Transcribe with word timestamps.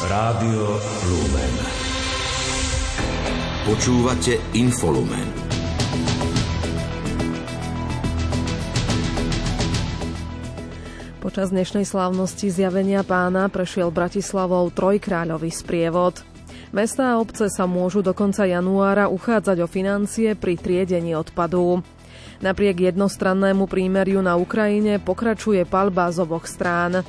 Rádio 0.00 0.80
Lumen. 0.80 1.54
Počúvate 3.68 4.40
Infolumen. 4.56 5.28
Počas 11.20 11.52
dnešnej 11.52 11.84
slávnosti 11.84 12.48
zjavenia 12.48 13.04
pána 13.04 13.52
prešiel 13.52 13.92
Bratislavou 13.92 14.72
trojkráľový 14.72 15.52
sprievod. 15.52 16.24
Mestá 16.72 17.12
a 17.12 17.20
obce 17.20 17.52
sa 17.52 17.68
môžu 17.68 18.00
do 18.00 18.16
konca 18.16 18.48
januára 18.48 19.12
uchádzať 19.12 19.60
o 19.60 19.68
financie 19.68 20.32
pri 20.32 20.56
triedení 20.56 21.12
odpadu. 21.12 21.84
Napriek 22.40 22.88
jednostrannému 22.88 23.68
prímeriu 23.68 24.24
na 24.24 24.40
Ukrajine 24.40 24.96
pokračuje 24.96 25.68
palba 25.68 26.08
z 26.08 26.24
oboch 26.24 26.48
strán. 26.48 27.04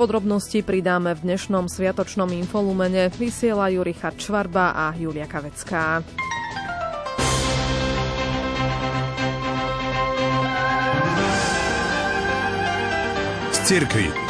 Podrobnosti 0.00 0.64
pridáme 0.64 1.12
v 1.12 1.28
dnešnom 1.28 1.68
sviatočnom 1.68 2.32
infolumene. 2.32 3.12
Vysielajú 3.12 3.84
Richard 3.84 4.16
Čvarba 4.16 4.72
a 4.72 4.96
Julia 4.96 5.28
Kavecká. 5.28 6.00
Z. 13.52 14.29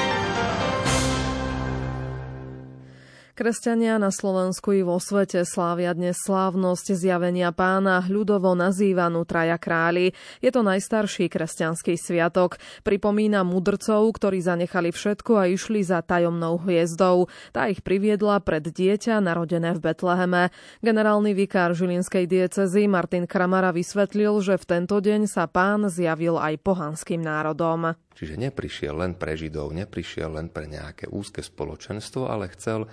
Kresťania 3.40 3.96
na 3.96 4.12
Slovensku 4.12 4.76
i 4.76 4.84
vo 4.84 5.00
svete 5.00 5.48
slávia 5.48 5.96
dnes 5.96 6.20
slávnosť 6.28 6.92
zjavenia 6.92 7.56
pána, 7.56 8.04
ľudovo 8.04 8.52
nazývanú 8.52 9.24
Traja 9.24 9.56
králi. 9.56 10.12
Je 10.44 10.52
to 10.52 10.60
najstarší 10.60 11.32
kresťanský 11.32 11.96
sviatok. 11.96 12.60
Pripomína 12.84 13.40
mudrcov, 13.40 14.12
ktorí 14.12 14.44
zanechali 14.44 14.92
všetko 14.92 15.40
a 15.40 15.48
išli 15.48 15.80
za 15.80 16.04
tajomnou 16.04 16.60
hviezdou. 16.60 17.32
Tá 17.56 17.72
ich 17.72 17.80
priviedla 17.80 18.44
pred 18.44 18.68
dieťa 18.68 19.24
narodené 19.24 19.72
v 19.72 19.88
Betleheme. 19.88 20.52
Generálny 20.84 21.32
vikár 21.32 21.72
Žilinskej 21.72 22.28
diecezy 22.28 22.92
Martin 22.92 23.24
Kramara 23.24 23.72
vysvetlil, 23.72 24.36
že 24.44 24.60
v 24.60 24.68
tento 24.68 25.00
deň 25.00 25.24
sa 25.24 25.48
pán 25.48 25.88
zjavil 25.88 26.36
aj 26.36 26.60
pohanským 26.60 27.24
národom. 27.24 27.96
Čiže 28.10 28.34
neprišiel 28.36 28.94
len 29.00 29.14
pre 29.16 29.38
Židov, 29.38 29.70
neprišiel 29.72 30.34
len 30.34 30.48
pre 30.50 30.66
nejaké 30.66 31.08
úzke 31.08 31.40
spoločenstvo, 31.40 32.26
ale 32.26 32.50
chcel 32.52 32.84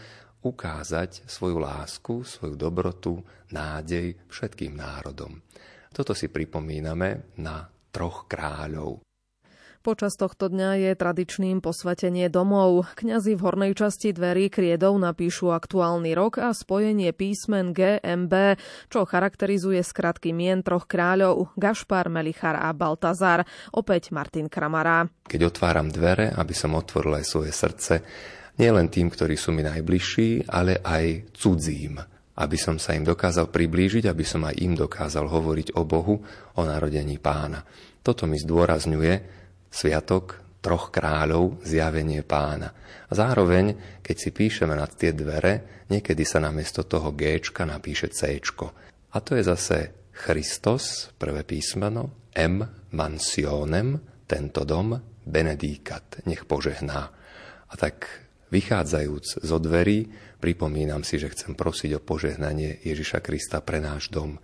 ukázať 0.45 1.25
svoju 1.25 1.57
lásku, 1.57 2.21
svoju 2.21 2.55
dobrotu, 2.55 3.19
nádej 3.49 4.13
všetkým 4.29 4.77
národom. 4.77 5.41
Toto 5.89 6.13
si 6.13 6.29
pripomíname 6.29 7.33
na 7.41 7.65
troch 7.89 8.29
kráľov. 8.29 9.06
Počas 9.88 10.19
tohto 10.19 10.52
dňa 10.52 10.83
je 10.83 10.91
tradičným 10.99 11.63
posvetenie 11.63 12.27
domov. 12.27 12.91
Kňazi 12.99 13.39
v 13.39 13.43
hornej 13.47 13.71
časti 13.71 14.11
dverí 14.11 14.52
kriedov 14.52 14.99
napíšu 14.99 15.55
aktuálny 15.55 16.11
rok 16.11 16.44
a 16.44 16.52
spojenie 16.52 17.16
písmen 17.16 17.71
GMB, 17.71 18.59
čo 18.91 19.07
charakterizuje 19.07 19.79
skratky 19.79 20.35
mien 20.35 20.59
troch 20.59 20.91
kráľov 20.91 21.55
Gašpar, 21.55 22.11
Melichar 22.11 22.59
a 22.59 22.75
Baltazar. 22.75 23.47
Opäť 23.71 24.11
Martin 24.11 24.52
Kramara. 24.52 25.07
Keď 25.23 25.55
otváram 25.55 25.88
dvere, 25.88 26.35
aby 26.35 26.51
som 26.51 26.75
otvoril 26.75 27.23
aj 27.23 27.25
svoje 27.31 27.55
srdce, 27.55 28.03
nielen 28.59 28.91
tým, 28.91 29.07
ktorí 29.07 29.39
sú 29.39 29.55
mi 29.55 29.63
najbližší, 29.63 30.51
ale 30.51 30.83
aj 30.83 31.31
cudzím, 31.31 31.95
aby 32.35 32.57
som 32.59 32.75
sa 32.75 32.91
im 32.91 33.07
dokázal 33.07 33.47
priblížiť, 33.47 34.03
aby 34.03 34.27
som 34.27 34.44
aj 34.44 34.59
im 34.59 34.75
dokázal 34.75 35.31
hovoriť 35.31 35.79
o 35.79 35.88
Bohu, 35.88 36.19
o 36.59 36.61
narodení 36.67 37.23
pána. 37.23 37.63
Toto 38.03 38.27
mi 38.27 38.35
zdôrazňuje 38.35 39.47
sviatok 39.78 40.42
troch 40.58 40.89
kráľov, 40.89 41.61
zjavenie 41.61 42.25
pána. 42.25 42.73
A 43.08 43.11
zároveň, 43.14 44.02
keď 44.02 44.16
si 44.17 44.30
píšeme 44.34 44.73
na 44.73 44.89
tie 44.89 45.14
dvere, 45.14 45.86
niekedy 45.94 46.25
sa 46.25 46.42
namiesto 46.42 46.84
toho 46.89 47.14
G 47.14 47.38
napíše 47.61 48.09
C. 48.09 48.42
A 49.14 49.17
to 49.22 49.38
je 49.38 49.44
zase 49.45 49.78
Christos, 50.11 51.13
prvé 51.22 51.46
písmeno, 51.46 52.28
M 52.34 52.66
mansionem, 52.91 54.01
tento 54.25 54.66
dom, 54.66 54.97
benedikat, 55.24 56.25
nech 56.25 56.50
požehná. 56.50 57.13
A 57.69 57.74
tak 57.78 58.28
Vychádzajúc 58.47 59.44
zo 59.44 59.57
dverí, 59.59 60.07
pripomínam 60.40 61.03
si, 61.03 61.19
že 61.19 61.28
chcem 61.35 61.51
prosiť 61.51 62.00
o 62.00 62.03
požehnanie 62.03 62.80
Ježiša 62.80 63.19
Krista 63.19 63.59
pre 63.59 63.84
náš 63.84 64.07
dom. 64.07 64.40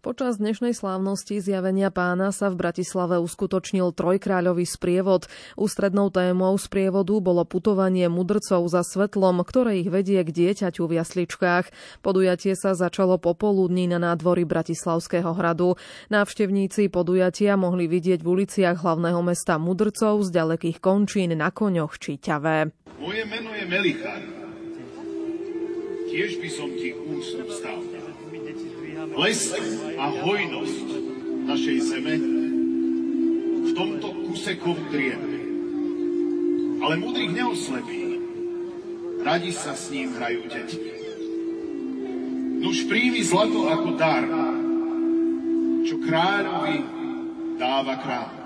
Počas 0.00 0.40
dnešnej 0.40 0.72
slávnosti 0.72 1.44
zjavenia 1.44 1.92
pána 1.92 2.32
sa 2.32 2.48
v 2.48 2.56
Bratislave 2.56 3.20
uskutočnil 3.20 3.92
trojkráľový 3.92 4.64
sprievod. 4.64 5.28
Ústrednou 5.60 6.08
témou 6.08 6.56
sprievodu 6.56 7.20
bolo 7.20 7.44
putovanie 7.44 8.08
mudrcov 8.08 8.64
za 8.72 8.80
svetlom, 8.80 9.44
ktoré 9.44 9.84
ich 9.84 9.92
vedie 9.92 10.24
k 10.24 10.32
dieťaťu 10.32 10.88
v 10.88 11.04
jasličkách. 11.04 11.68
Podujatie 12.00 12.56
sa 12.56 12.72
začalo 12.72 13.20
popoludní 13.20 13.92
na 13.92 14.00
nádvory 14.00 14.48
Bratislavského 14.48 15.36
hradu. 15.36 15.76
Návštevníci 16.08 16.88
podujatia 16.88 17.60
mohli 17.60 17.84
vidieť 17.84 18.24
v 18.24 18.40
uliciach 18.40 18.80
hlavného 18.80 19.20
mesta 19.20 19.60
mudrcov 19.60 20.24
z 20.24 20.32
ďalekých 20.32 20.80
končín 20.80 21.36
na 21.36 21.52
koňoch 21.52 22.00
či 22.00 22.16
ťavé. 22.16 22.72
Moje 23.04 23.22
meno 23.28 23.52
je 23.52 23.64
Melichar. 23.68 24.24
Tiež 26.08 26.40
by 26.40 26.48
som 26.48 26.72
ti 26.72 26.88
ústup 26.96 27.52
stal 27.52 27.84
les 29.16 29.40
a 29.98 30.06
hojnosť 30.10 30.86
našej 31.50 31.78
zeme 31.82 32.14
v 33.66 33.70
tomto 33.74 34.08
kusekom 34.30 34.78
drieve. 34.90 35.38
Ale 36.80 36.94
múdrych 36.96 37.32
neoslepí. 37.34 38.22
Radi 39.20 39.52
sa 39.52 39.76
s 39.76 39.92
ním 39.92 40.16
hrajú 40.16 40.48
deti. 40.48 40.80
Nuž 42.60 42.88
príjmi 42.88 43.20
zlato 43.20 43.68
ako 43.68 43.90
dar, 44.00 44.24
čo 45.84 45.96
kráľovi 46.00 46.78
dáva 47.60 48.00
kráľ. 48.00 48.39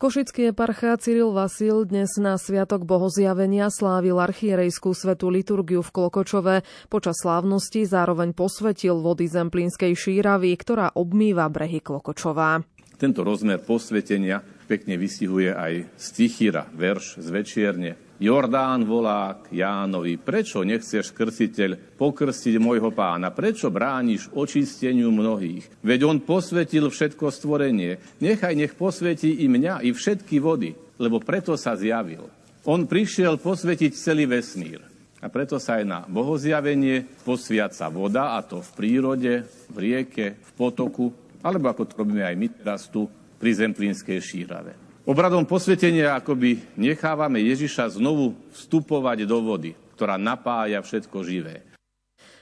Košický 0.00 0.56
eparchá 0.56 0.96
Cyril 0.96 1.28
Vasil 1.28 1.84
dnes 1.84 2.16
na 2.16 2.40
Sviatok 2.40 2.88
bohozjavenia 2.88 3.68
slávil 3.68 4.16
archierejskú 4.16 4.96
svetú 4.96 5.28
liturgiu 5.28 5.84
v 5.84 5.92
Klokočove. 5.92 6.64
Počas 6.88 7.20
slávnosti 7.20 7.84
zároveň 7.84 8.32
posvetil 8.32 8.96
vody 8.96 9.28
Zemplínskej 9.28 9.92
šíravy, 9.92 10.56
ktorá 10.56 10.96
obmýva 10.96 11.44
brehy 11.52 11.84
Klokočová. 11.84 12.64
Tento 12.96 13.20
rozmer 13.20 13.60
posvetenia 13.60 14.40
pekne 14.64 14.96
vystihuje 14.96 15.52
aj 15.52 15.92
stichíra, 16.00 16.72
verš 16.72 17.20
z 17.20 17.28
večierne, 17.28 17.90
Jordán 18.20 18.84
volá 18.84 19.40
k 19.40 19.64
Jánovi, 19.64 20.20
prečo 20.20 20.60
nechceš 20.60 21.16
krstiteľ 21.16 21.96
pokrstiť 21.96 22.60
môjho 22.60 22.92
pána? 22.92 23.32
Prečo 23.32 23.72
brániš 23.72 24.28
očisteniu 24.36 25.08
mnohých? 25.08 25.80
Veď 25.80 26.04
on 26.04 26.20
posvetil 26.20 26.92
všetko 26.92 27.32
stvorenie. 27.32 27.96
Nechaj 28.20 28.52
nech 28.60 28.76
posvetí 28.76 29.40
i 29.40 29.48
mňa, 29.48 29.88
i 29.88 29.96
všetky 29.96 30.36
vody, 30.36 30.76
lebo 31.00 31.16
preto 31.24 31.56
sa 31.56 31.72
zjavil. 31.80 32.28
On 32.68 32.84
prišiel 32.84 33.40
posvetiť 33.40 33.96
celý 33.96 34.28
vesmír. 34.28 34.84
A 35.24 35.32
preto 35.32 35.56
sa 35.56 35.80
aj 35.80 35.84
na 35.88 36.04
bohozjavenie 36.04 37.24
posviaca 37.24 37.88
voda, 37.88 38.36
a 38.36 38.44
to 38.44 38.60
v 38.60 38.70
prírode, 38.76 39.32
v 39.72 39.76
rieke, 39.80 40.36
v 40.36 40.50
potoku, 40.60 41.08
alebo 41.40 41.72
ako 41.72 41.88
to 41.88 42.04
robíme 42.04 42.20
aj 42.20 42.36
my 42.36 42.52
teraz 42.52 42.92
tu 42.92 43.08
pri 43.40 43.56
Zemplínskej 43.56 44.20
šírave. 44.20 44.89
Obradom 45.10 45.42
posvetenia 45.42 46.14
akoby 46.22 46.62
nechávame 46.78 47.42
Ježiša 47.42 47.98
znovu 47.98 48.38
vstupovať 48.54 49.26
do 49.26 49.42
vody, 49.42 49.74
ktorá 49.98 50.14
napája 50.14 50.78
všetko 50.78 51.26
živé. 51.26 51.66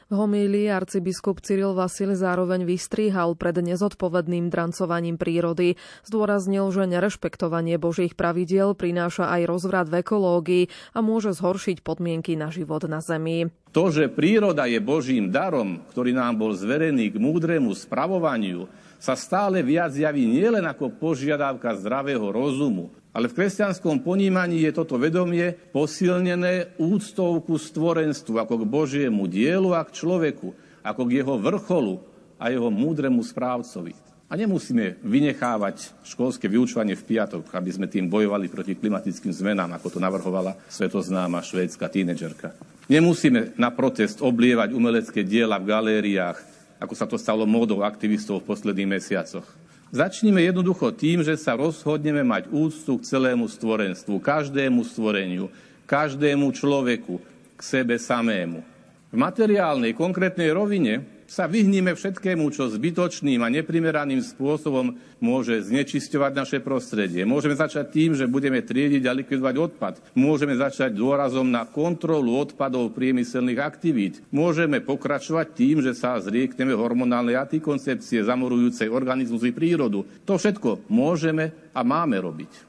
V 0.09 0.17
homílii 0.17 0.69
arcibiskup 0.69 1.41
Cyril 1.41 1.73
Vasil 1.73 2.13
zároveň 2.13 2.69
vystríhal 2.69 3.41
pred 3.41 3.57
nezodpovedným 3.57 4.53
drancovaním 4.53 5.17
prírody. 5.17 5.81
Zdôraznil, 6.05 6.69
že 6.69 6.85
nerešpektovanie 6.85 7.81
Božích 7.81 8.13
pravidiel 8.13 8.77
prináša 8.77 9.33
aj 9.33 9.49
rozvrat 9.49 9.89
v 9.89 10.05
ekológii 10.05 10.69
a 10.93 11.01
môže 11.01 11.33
zhoršiť 11.41 11.81
podmienky 11.81 12.37
na 12.37 12.53
život 12.53 12.85
na 12.85 13.01
Zemi. 13.01 13.49
To, 13.73 13.89
že 13.89 14.13
príroda 14.13 14.69
je 14.69 14.81
Božím 14.81 15.33
darom, 15.33 15.81
ktorý 15.89 16.13
nám 16.13 16.37
bol 16.37 16.53
zverený 16.53 17.13
k 17.13 17.17
múdremu 17.17 17.73
spravovaniu, 17.73 18.69
sa 18.99 19.15
stále 19.15 19.63
viac 19.63 19.95
javí 19.95 20.27
nielen 20.27 20.67
ako 20.67 20.91
požiadavka 20.99 21.75
zdravého 21.79 22.29
rozumu, 22.35 22.91
ale 23.15 23.31
v 23.31 23.37
kresťanskom 23.43 24.05
ponímaní 24.05 24.63
je 24.69 24.73
toto 24.75 24.99
vedomie 25.01 25.55
posilnené 25.73 26.77
úctou 26.79 27.41
ku 27.41 27.57
stvorenstvu, 27.57 28.37
ako 28.39 28.63
k 28.63 28.71
Božiemu 28.71 29.25
dielu 29.27 29.75
a 29.75 29.83
k 29.83 29.95
človeku, 29.95 30.55
ako 30.85 31.03
k 31.09 31.15
jeho 31.23 31.35
vrcholu 31.39 31.99
a 32.39 32.53
jeho 32.53 32.71
múdremu 32.71 33.23
správcovi. 33.25 33.97
A 34.29 34.37
nemusíme 34.37 35.01
vynechávať 35.01 36.05
školské 36.05 36.53
vyučovanie 36.53 36.93
v 36.93 37.17
piatok, 37.17 37.49
aby 37.49 37.71
sme 37.73 37.89
tým 37.89 38.13
bojovali 38.13 38.53
proti 38.53 38.77
klimatickým 38.77 39.33
zmenám, 39.33 39.81
ako 39.81 39.97
to 39.97 39.99
navrhovala 40.05 40.53
svetoznáma 40.69 41.41
švédska 41.41 41.89
tínedžerka. 41.89 42.53
Nemusíme 42.93 43.57
na 43.57 43.73
protest 43.73 44.21
oblievať 44.21 44.77
umelecké 44.77 45.25
diela 45.25 45.57
v 45.57 45.73
galériách, 45.73 46.58
ako 46.79 46.95
sa 46.95 47.07
to 47.07 47.19
stalo 47.19 47.43
módou 47.45 47.83
aktivistov 47.83 48.43
v 48.43 48.55
posledných 48.55 48.99
mesiacoch. 48.99 49.47
Začníme 49.89 50.45
jednoducho 50.45 50.93
tým, 50.93 51.25
že 51.25 51.35
sa 51.35 51.57
rozhodneme 51.57 52.21
mať 52.21 52.53
úctu 52.53 53.01
k 53.01 53.07
celému 53.09 53.49
stvorenstvu, 53.49 54.21
každému 54.21 54.85
stvoreniu, 54.85 55.49
každému 55.89 56.53
človeku, 56.53 57.19
k 57.57 57.61
sebe 57.61 57.97
samému. 57.97 58.61
V 59.09 59.17
materiálnej, 59.17 59.97
konkrétnej 59.97 60.53
rovine 60.53 61.18
sa 61.29 61.45
vyhníme 61.45 61.93
všetkému, 61.93 62.49
čo 62.49 62.73
zbytočným 62.73 63.45
a 63.45 63.53
neprimeraným 63.53 64.25
spôsobom 64.25 64.97
môže 65.21 65.61
znečisťovať 65.69 66.33
naše 66.33 66.59
prostredie. 66.65 67.29
Môžeme 67.29 67.53
začať 67.53 67.93
tým, 67.93 68.17
že 68.17 68.25
budeme 68.25 68.65
triediť 68.65 69.05
a 69.05 69.13
likvidovať 69.13 69.55
odpad. 69.61 69.95
Môžeme 70.17 70.57
začať 70.57 70.97
dôrazom 70.97 71.45
na 71.45 71.69
kontrolu 71.69 72.41
odpadov 72.41 72.97
priemyselných 72.97 73.61
aktivít. 73.61 74.25
Môžeme 74.33 74.81
pokračovať 74.81 75.47
tým, 75.53 75.77
že 75.85 75.93
sa 75.93 76.17
zriekneme 76.17 76.73
hormonálnej 76.73 77.37
antikoncepcie 77.37 78.25
zamorujúcej 78.25 78.89
organizmus 78.89 79.45
i 79.45 79.53
prírodu. 79.53 80.09
To 80.25 80.41
všetko 80.41 80.89
môžeme 80.89 81.53
a 81.77 81.85
máme 81.85 82.17
robiť. 82.25 82.68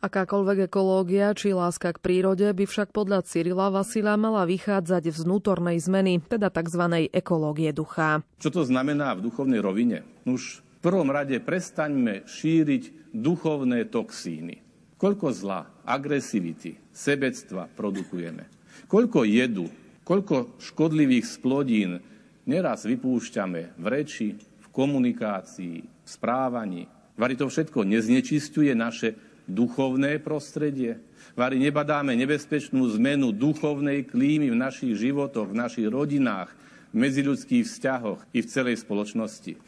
Akákoľvek 0.00 0.72
ekológia 0.72 1.36
či 1.36 1.52
láska 1.52 1.92
k 1.92 2.00
prírode 2.00 2.48
by 2.48 2.64
však 2.64 2.88
podľa 2.88 3.20
Cyrila 3.20 3.68
Vasila 3.68 4.16
mala 4.16 4.48
vychádzať 4.48 5.12
z 5.12 5.28
vnútornej 5.28 5.76
zmeny, 5.76 6.24
teda 6.24 6.48
tzv. 6.48 7.12
ekológie 7.12 7.68
ducha. 7.76 8.24
Čo 8.40 8.48
to 8.48 8.62
znamená 8.64 9.12
v 9.12 9.28
duchovnej 9.28 9.60
rovine? 9.60 10.00
Už 10.24 10.64
v 10.64 10.78
prvom 10.80 11.12
rade 11.12 11.36
prestaňme 11.44 12.24
šíriť 12.24 13.12
duchovné 13.12 13.92
toxíny. 13.92 14.64
Koľko 14.96 15.36
zla, 15.36 15.68
agresivity, 15.84 16.80
sebectva 16.96 17.68
produkujeme. 17.68 18.48
Koľko 18.88 19.28
jedu, 19.28 19.68
koľko 20.08 20.56
škodlivých 20.64 21.28
splodín 21.28 22.00
neraz 22.48 22.88
vypúšťame 22.88 23.76
v 23.76 23.84
reči, 23.84 24.32
v 24.32 24.66
komunikácii, 24.72 25.76
v 25.84 26.08
správaní. 26.08 26.88
Vary 27.20 27.36
to 27.36 27.52
všetko 27.52 27.84
neznečistuje 27.84 28.72
naše 28.72 29.12
duchovné 29.50 30.22
prostredie. 30.22 31.02
Vary 31.34 31.58
nebadáme 31.58 32.14
nebezpečnú 32.14 32.86
zmenu 32.98 33.34
duchovnej 33.34 34.06
klímy 34.06 34.50
v 34.50 34.56
našich 34.58 34.94
životoch, 34.98 35.50
v 35.50 35.58
našich 35.58 35.88
rodinách, 35.90 36.54
v 36.90 36.96
medziľudských 37.06 37.64
vzťahoch 37.66 38.20
i 38.34 38.38
v 38.42 38.50
celej 38.50 38.76
spoločnosti. 38.82 39.58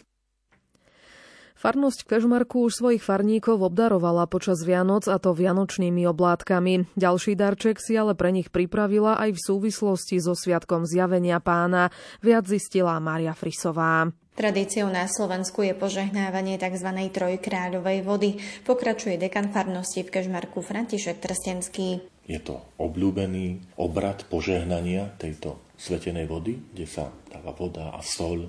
Farnosť 1.62 2.10
Kežmarku 2.10 2.66
už 2.66 2.82
svojich 2.82 3.06
farníkov 3.06 3.62
obdarovala 3.62 4.26
počas 4.26 4.66
Vianoc 4.66 5.06
a 5.06 5.22
to 5.22 5.30
vianočnými 5.30 6.02
oblátkami. 6.10 6.90
Ďalší 6.98 7.38
darček 7.38 7.78
si 7.78 7.94
ale 7.94 8.18
pre 8.18 8.34
nich 8.34 8.50
pripravila 8.50 9.14
aj 9.22 9.38
v 9.38 9.44
súvislosti 9.46 10.18
so 10.18 10.34
Sviatkom 10.34 10.82
zjavenia 10.82 11.38
pána. 11.38 11.94
Viac 12.18 12.50
zistila 12.50 12.98
Mária 12.98 13.30
Frisová. 13.30 14.10
Tradíciou 14.32 14.88
na 14.88 15.04
Slovensku 15.04 15.60
je 15.60 15.76
požehnávanie 15.76 16.56
tzv. 16.56 16.88
trojkráľovej 17.12 18.00
vody. 18.00 18.40
Pokračuje 18.64 19.20
dekan 19.20 19.52
farnosti 19.52 20.00
v 20.00 20.08
Kežmarku 20.08 20.64
František 20.64 21.20
Trstenský. 21.20 22.00
Je 22.24 22.40
to 22.40 22.64
obľúbený 22.80 23.76
obrad 23.76 24.24
požehnania 24.32 25.12
tejto 25.20 25.60
svetenej 25.76 26.24
vody, 26.24 26.56
kde 26.72 26.88
sa 26.88 27.12
dáva 27.28 27.52
voda 27.52 27.92
a 27.92 28.00
sol 28.00 28.48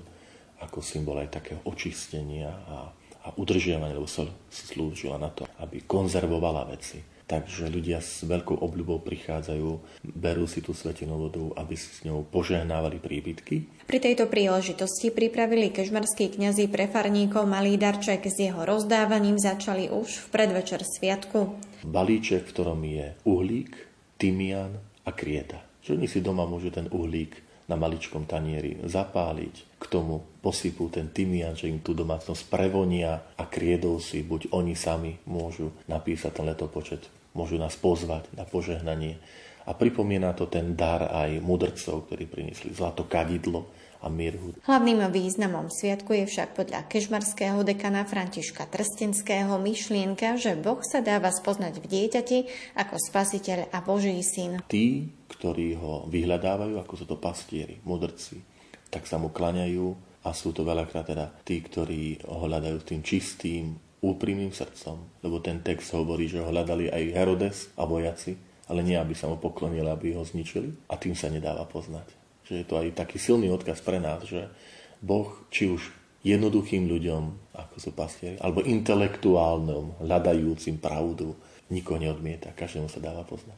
ako 0.64 0.80
symbol 0.80 1.20
aj 1.20 1.36
takého 1.36 1.60
očistenia 1.68 2.48
a, 2.48 2.88
a 3.20 3.28
udržiavania, 3.36 3.92
lebo 3.92 4.08
sol 4.08 4.32
slúžila 4.48 5.20
na 5.20 5.28
to, 5.36 5.44
aby 5.60 5.84
konzervovala 5.84 6.64
veci 6.72 7.13
Takže 7.24 7.72
ľudia 7.72 8.04
s 8.04 8.20
veľkou 8.28 8.60
obľubou 8.60 9.00
prichádzajú, 9.00 9.68
berú 10.04 10.44
si 10.44 10.60
tú 10.60 10.76
svetenú 10.76 11.16
vodu, 11.16 11.40
aby 11.56 11.72
si 11.72 11.88
s 11.88 12.04
ňou 12.04 12.20
požehnávali 12.28 13.00
príbytky. 13.00 13.88
Pri 13.88 13.98
tejto 14.00 14.28
príležitosti 14.28 15.08
pripravili 15.08 15.72
kežmarskí 15.72 16.36
kňazi 16.36 16.68
pre 16.68 16.84
farníkov 16.84 17.48
malý 17.48 17.80
darček 17.80 18.28
s 18.28 18.44
jeho 18.44 18.68
rozdávaním 18.68 19.40
začali 19.40 19.88
už 19.88 20.08
v 20.20 20.26
predvečer 20.28 20.84
sviatku. 20.84 21.56
Balíček, 21.88 22.44
v 22.44 22.52
ktorom 22.52 22.80
je 22.84 23.16
uhlík, 23.24 23.72
tymian 24.20 24.76
a 25.08 25.10
krieta. 25.12 25.64
Že 25.80 25.96
oni 25.96 26.06
si 26.08 26.20
doma 26.20 26.44
môžu 26.44 26.68
ten 26.68 26.92
uhlík 26.92 27.40
na 27.72 27.80
maličkom 27.80 28.28
tanieri 28.28 28.84
zapáliť. 28.84 29.80
K 29.80 29.84
tomu 29.88 30.20
posypú 30.44 30.92
ten 30.92 31.08
tymian, 31.08 31.56
že 31.56 31.72
im 31.72 31.80
tú 31.80 31.96
domácnosť 31.96 32.52
prevonia 32.52 33.24
a 33.40 33.48
kriedou 33.48 33.96
si 33.96 34.20
buď 34.20 34.52
oni 34.52 34.76
sami 34.76 35.16
môžu 35.24 35.72
napísať 35.88 36.36
ten 36.36 36.44
letopočet, 36.44 37.08
môžu 37.32 37.56
nás 37.56 37.72
pozvať 37.80 38.28
na 38.36 38.44
požehnanie. 38.44 39.16
A 39.64 39.72
pripomína 39.72 40.36
to 40.36 40.44
ten 40.44 40.76
dar 40.76 41.08
aj 41.08 41.40
mudrcov, 41.40 42.04
ktorí 42.04 42.28
priniesli 42.28 42.76
zlato 42.76 43.08
kadidlo, 43.08 43.64
a 44.04 44.12
mirhu. 44.12 44.52
Hlavným 44.68 45.00
významom 45.08 45.72
sviatku 45.72 46.12
je 46.12 46.28
však 46.28 46.52
podľa 46.52 46.84
kežmarského 46.92 47.64
dekana 47.64 48.04
Františka 48.04 48.68
Trstenského 48.68 49.56
myšlienka, 49.56 50.36
že 50.36 50.52
Boh 50.60 50.84
sa 50.84 51.00
dáva 51.00 51.32
spoznať 51.32 51.80
v 51.80 51.86
dieťati 51.88 52.38
ako 52.76 53.00
spasiteľ 53.00 53.72
a 53.72 53.80
Boží 53.80 54.20
syn. 54.20 54.60
Tí, 54.68 55.08
ktorí 55.32 55.80
ho 55.80 56.04
vyhľadávajú, 56.12 56.76
ako 56.84 56.94
sú 57.00 57.04
to 57.08 57.16
pastieri, 57.16 57.80
mudrci, 57.88 58.44
tak 58.92 59.08
sa 59.08 59.16
mu 59.16 59.32
klaňajú 59.32 59.96
a 60.24 60.32
sú 60.32 60.56
to 60.56 60.64
veľakrát 60.64 61.06
teda 61.12 61.30
tí, 61.44 61.60
ktorí 61.60 62.24
ho 62.24 62.48
hľadajú 62.48 62.78
tým 62.82 63.00
čistým, 63.04 63.76
úprimným 64.04 64.52
srdcom, 64.52 65.24
lebo 65.24 65.40
ten 65.40 65.64
text 65.64 65.96
hovorí, 65.96 66.28
že 66.28 66.40
ho 66.40 66.52
hľadali 66.52 66.92
aj 66.92 67.14
Herodes 67.16 67.58
a 67.80 67.88
vojaci, 67.88 68.36
ale 68.68 68.84
nie, 68.84 69.00
aby 69.00 69.16
sa 69.16 69.28
mu 69.28 69.40
poklonili, 69.40 69.88
aby 69.88 70.12
ho 70.12 70.24
zničili 70.24 70.92
a 70.92 71.00
tým 71.00 71.16
sa 71.16 71.32
nedáva 71.32 71.64
poznať 71.64 72.24
že 72.44 72.62
je 72.62 72.66
to 72.68 72.76
aj 72.76 72.92
taký 72.92 73.16
silný 73.16 73.48
odkaz 73.48 73.80
pre 73.80 73.96
nás, 73.98 74.24
že 74.28 74.52
Boh 75.00 75.32
či 75.48 75.68
už 75.68 75.80
jednoduchým 76.24 76.88
ľuďom, 76.88 77.52
ako 77.56 77.76
sú 77.80 77.90
pastieri, 77.92 78.36
alebo 78.40 78.64
intelektuálnym, 78.64 80.00
hľadajúcim 80.04 80.80
pravdu, 80.80 81.36
nikoho 81.72 82.00
neodmieta, 82.00 82.52
každému 82.52 82.88
sa 82.92 83.00
dáva 83.00 83.24
poznať. 83.24 83.56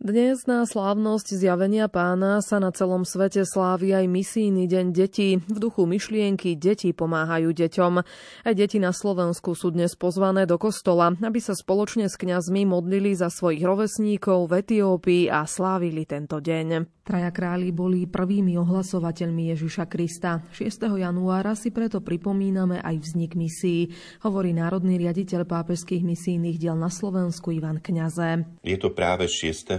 Dnes 0.00 0.48
na 0.48 0.64
slávnosť 0.64 1.36
zjavenia 1.36 1.84
pána 1.84 2.40
sa 2.40 2.56
na 2.56 2.72
celom 2.72 3.04
svete 3.04 3.44
slávi 3.44 3.92
aj 3.92 4.08
misijný 4.08 4.64
deň 4.64 4.86
detí. 4.96 5.36
V 5.44 5.58
duchu 5.60 5.84
myšlienky 5.84 6.56
deti 6.56 6.96
pomáhajú 6.96 7.52
deťom. 7.52 7.92
Aj 8.48 8.54
deti 8.56 8.80
na 8.80 8.96
Slovensku 8.96 9.52
sú 9.52 9.68
dnes 9.68 9.92
pozvané 10.00 10.48
do 10.48 10.56
kostola, 10.56 11.12
aby 11.12 11.36
sa 11.36 11.52
spoločne 11.52 12.08
s 12.08 12.16
kňazmi 12.16 12.64
modlili 12.64 13.12
za 13.12 13.28
svojich 13.28 13.60
rovesníkov 13.60 14.48
v 14.48 14.64
Etiópii 14.64 15.28
a 15.28 15.44
slávili 15.44 16.08
tento 16.08 16.40
deň. 16.40 16.96
Traja 17.04 17.34
králi 17.34 17.68
boli 17.74 18.06
prvými 18.06 18.54
ohlasovateľmi 18.56 19.52
Ježiša 19.52 19.84
Krista. 19.90 20.46
6. 20.54 20.96
januára 20.96 21.58
si 21.58 21.74
preto 21.74 22.00
pripomíname 22.00 22.78
aj 22.78 23.02
vznik 23.02 23.34
misií, 23.34 23.90
hovorí 24.22 24.54
národný 24.54 24.94
riaditeľ 24.96 25.42
pápežských 25.42 26.06
misijných 26.06 26.56
diel 26.56 26.78
na 26.78 26.86
Slovensku 26.86 27.50
Ivan 27.50 27.82
Kňaze. 27.82 28.62
Je 28.62 28.78
to 28.78 28.94
práve 28.94 29.26
6. 29.26 29.74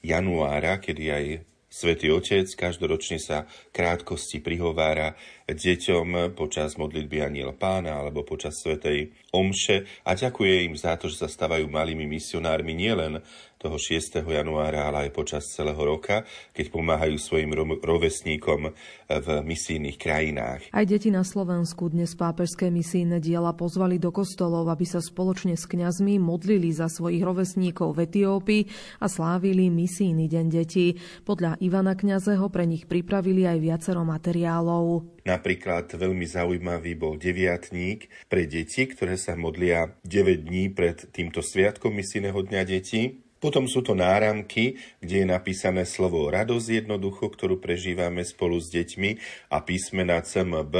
januára, 0.00 0.80
kedy 0.80 1.04
aj 1.10 1.24
Svetý 1.70 2.10
Otec 2.10 2.50
každoročne 2.58 3.22
sa 3.22 3.46
krátkosti 3.70 4.42
prihovára 4.42 5.14
deťom 5.46 6.34
počas 6.34 6.74
modlitby 6.74 7.22
Aniel 7.22 7.54
Pána 7.54 8.02
alebo 8.02 8.26
počas 8.26 8.58
Svetej 8.58 9.14
Omše 9.30 10.02
a 10.02 10.18
ďakuje 10.18 10.66
im 10.66 10.74
za 10.74 10.98
to, 10.98 11.06
že 11.06 11.22
sa 11.22 11.28
stávajú 11.30 11.70
malými 11.70 12.10
misionármi 12.10 12.74
nielen 12.74 13.22
toho 13.60 13.76
6. 13.76 14.24
januára, 14.24 14.88
ale 14.88 15.06
aj 15.06 15.10
počas 15.12 15.44
celého 15.52 15.76
roka, 15.76 16.24
keď 16.56 16.72
pomáhajú 16.72 17.20
svojim 17.20 17.52
rovesníkom 17.84 18.72
v 19.04 19.28
misijných 19.44 20.00
krajinách. 20.00 20.72
Aj 20.72 20.86
deti 20.88 21.12
na 21.12 21.20
Slovensku 21.20 21.92
dnes 21.92 22.16
pápežské 22.16 22.72
misijné 22.72 23.20
diela 23.20 23.52
pozvali 23.52 24.00
do 24.00 24.08
kostolov, 24.08 24.64
aby 24.72 24.88
sa 24.88 25.04
spoločne 25.04 25.60
s 25.60 25.68
kňazmi 25.68 26.16
modlili 26.16 26.72
za 26.72 26.88
svojich 26.88 27.20
rovesníkov 27.20 28.00
v 28.00 28.08
Etiópii 28.08 28.62
a 29.04 29.06
slávili 29.12 29.68
misijný 29.68 30.24
deň 30.24 30.46
detí. 30.48 30.96
Podľa 31.28 31.60
Ivana 31.60 31.92
Kňazeho 31.92 32.48
pre 32.48 32.64
nich 32.64 32.88
pripravili 32.88 33.44
aj 33.44 33.58
viacero 33.60 34.00
materiálov. 34.08 35.20
Napríklad 35.28 35.92
veľmi 36.00 36.24
zaujímavý 36.24 36.96
bol 36.96 37.20
deviatník 37.20 38.08
pre 38.32 38.48
deti, 38.48 38.88
ktoré 38.88 39.20
sa 39.20 39.36
modlia 39.36 40.00
9 40.08 40.48
dní 40.48 40.72
pred 40.72 41.12
týmto 41.12 41.44
sviatkom 41.44 41.92
misijného 41.92 42.40
dňa 42.40 42.62
detí. 42.64 43.20
Potom 43.40 43.64
sú 43.64 43.80
to 43.80 43.96
náramky, 43.96 44.76
kde 45.00 45.24
je 45.24 45.26
napísané 45.26 45.88
slovo 45.88 46.28
radosť 46.28 46.84
jednoducho, 46.84 47.32
ktorú 47.32 47.56
prežívame 47.56 48.20
spolu 48.20 48.60
s 48.60 48.68
deťmi 48.68 49.10
a 49.48 49.64
písmena 49.64 50.20
CMB, 50.20 50.74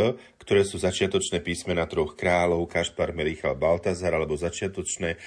ktoré 0.45 0.69
sú 0.69 0.77
začiatočné 0.77 1.41
písmena 1.41 1.89
troch 1.89 2.13
kráľov, 2.13 2.69
Kašpar, 2.69 3.17
Merichal, 3.17 3.57
Baltazar, 3.57 4.13
alebo 4.13 4.37
začiatočné 4.37 5.17
e, 5.17 5.19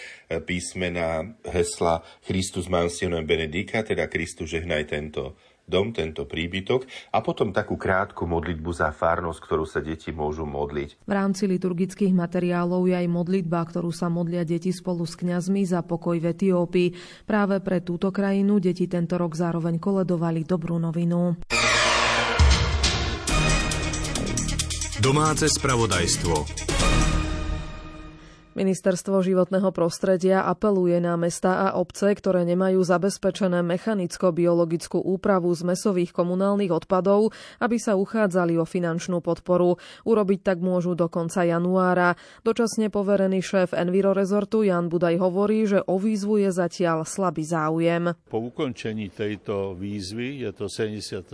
písmena 0.45 1.33
hesla 1.49 2.05
Christus 2.21 2.69
Mansionem 2.69 3.25
Benedica, 3.25 3.81
teda 3.81 4.05
Kristus 4.05 4.53
žehnaj 4.53 4.93
tento 4.93 5.33
dom, 5.63 5.95
tento 5.95 6.27
príbytok 6.27 6.85
a 7.15 7.23
potom 7.23 7.55
takú 7.55 7.79
krátku 7.79 8.27
modlitbu 8.27 8.71
za 8.71 8.91
farnosť, 8.91 9.39
ktorú 9.39 9.65
sa 9.67 9.79
deti 9.79 10.11
môžu 10.11 10.43
modliť. 10.43 11.05
V 11.07 11.13
rámci 11.13 11.47
liturgických 11.47 12.13
materiálov 12.15 12.87
je 12.87 12.95
aj 12.99 13.07
modlitba, 13.07 13.63
ktorú 13.63 13.91
sa 13.91 14.11
modlia 14.11 14.43
deti 14.47 14.71
spolu 14.71 15.07
s 15.07 15.15
kňazmi 15.19 15.63
za 15.67 15.83
pokoj 15.83 16.19
v 16.19 16.31
Etiópii. 16.31 16.89
Práve 17.27 17.59
pre 17.59 17.83
túto 17.83 18.11
krajinu 18.11 18.59
deti 18.59 18.87
tento 18.87 19.15
rok 19.19 19.35
zároveň 19.35 19.79
koledovali 19.79 20.43
dobrú 20.47 20.79
novinu. 20.79 21.35
Domáce 25.03 25.51
spravodajstvo. 25.51 26.62
Ministerstvo 28.53 29.25
životného 29.25 29.73
prostredia 29.73 30.45
apeluje 30.45 31.01
na 31.01 31.17
mesta 31.17 31.65
a 31.65 31.67
obce, 31.81 32.13
ktoré 32.13 32.45
nemajú 32.45 32.85
zabezpečené 32.85 33.65
mechanicko-biologickú 33.65 35.01
úpravu 35.01 35.49
z 35.57 35.65
mesových 35.65 36.13
komunálnych 36.13 36.69
odpadov, 36.69 37.33
aby 37.57 37.81
sa 37.81 37.97
uchádzali 37.97 38.55
o 38.61 38.65
finančnú 38.65 39.25
podporu. 39.25 39.81
Urobiť 40.05 40.39
tak 40.45 40.57
môžu 40.61 40.93
do 40.93 41.09
konca 41.09 41.41
januára. 41.41 42.13
Dočasne 42.45 42.93
poverený 42.93 43.41
šéf 43.41 43.73
Enviro 43.73 44.13
Resortu 44.13 44.61
Jan 44.61 44.85
Budaj 44.85 45.17
hovorí, 45.17 45.65
že 45.65 45.81
o 45.83 45.97
výzvu 45.97 46.45
je 46.45 46.49
zatiaľ 46.53 47.09
slabý 47.09 47.41
záujem. 47.43 48.13
Po 48.29 48.37
ukončení 48.37 49.09
tejto 49.09 49.73
výzvy, 49.73 50.45
je 50.45 50.51
to 50.53 50.69
77. 50.69 51.33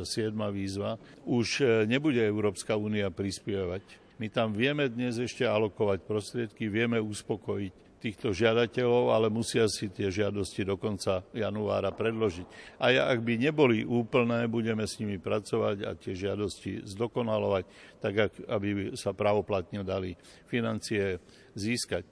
výzva, 0.56 0.96
už 1.28 1.48
e, 1.60 1.64
nebude 1.84 2.24
Európska 2.24 2.80
únia 2.80 3.12
prispievať 3.12 4.09
my 4.20 4.28
tam 4.28 4.52
vieme 4.52 4.92
dnes 4.92 5.16
ešte 5.16 5.48
alokovať 5.48 6.04
prostriedky, 6.04 6.68
vieme 6.68 7.00
uspokojiť 7.00 7.90
týchto 8.00 8.32
žiadateľov, 8.32 9.12
ale 9.12 9.28
musia 9.28 9.68
si 9.68 9.92
tie 9.92 10.08
žiadosti 10.08 10.64
do 10.64 10.80
konca 10.80 11.24
januára 11.36 11.92
predložiť. 11.92 12.80
A 12.80 12.96
ak 12.96 13.20
by 13.24 13.36
neboli 13.36 13.84
úplné, 13.84 14.48
budeme 14.48 14.88
s 14.88 15.00
nimi 15.04 15.20
pracovať 15.20 15.84
a 15.84 15.92
tie 16.00 16.16
žiadosti 16.16 16.88
zdokonalovať, 16.88 17.64
tak 18.00 18.32
aby 18.48 18.96
sa 18.96 19.12
pravoplatne 19.12 19.84
dali 19.84 20.16
financie 20.48 21.20
získať. 21.60 22.08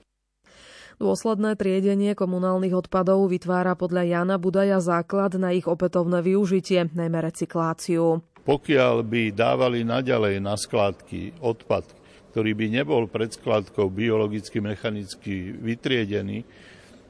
Dôsledné 0.97 1.53
triedenie 1.55 2.17
komunálnych 2.17 2.73
odpadov 2.73 3.29
vytvára 3.29 3.77
podľa 3.77 4.03
Jana 4.17 4.41
Budaja 4.41 4.81
základ 4.81 5.37
na 5.37 5.53
ich 5.53 5.69
opätovné 5.69 6.25
využitie, 6.25 6.89
najmä 6.89 7.21
recykláciu. 7.21 8.25
Pokiaľ 8.47 9.03
by 9.03 9.35
dávali 9.35 9.83
naďalej 9.83 10.39
na 10.39 10.55
skládky 10.55 11.35
odpad, 11.43 11.83
ktorý 12.31 12.55
by 12.55 12.65
nebol 12.79 13.03
pred 13.11 13.35
skladkou 13.35 13.91
biologicky, 13.91 14.63
mechanicky 14.63 15.51
vytriedený, 15.51 16.47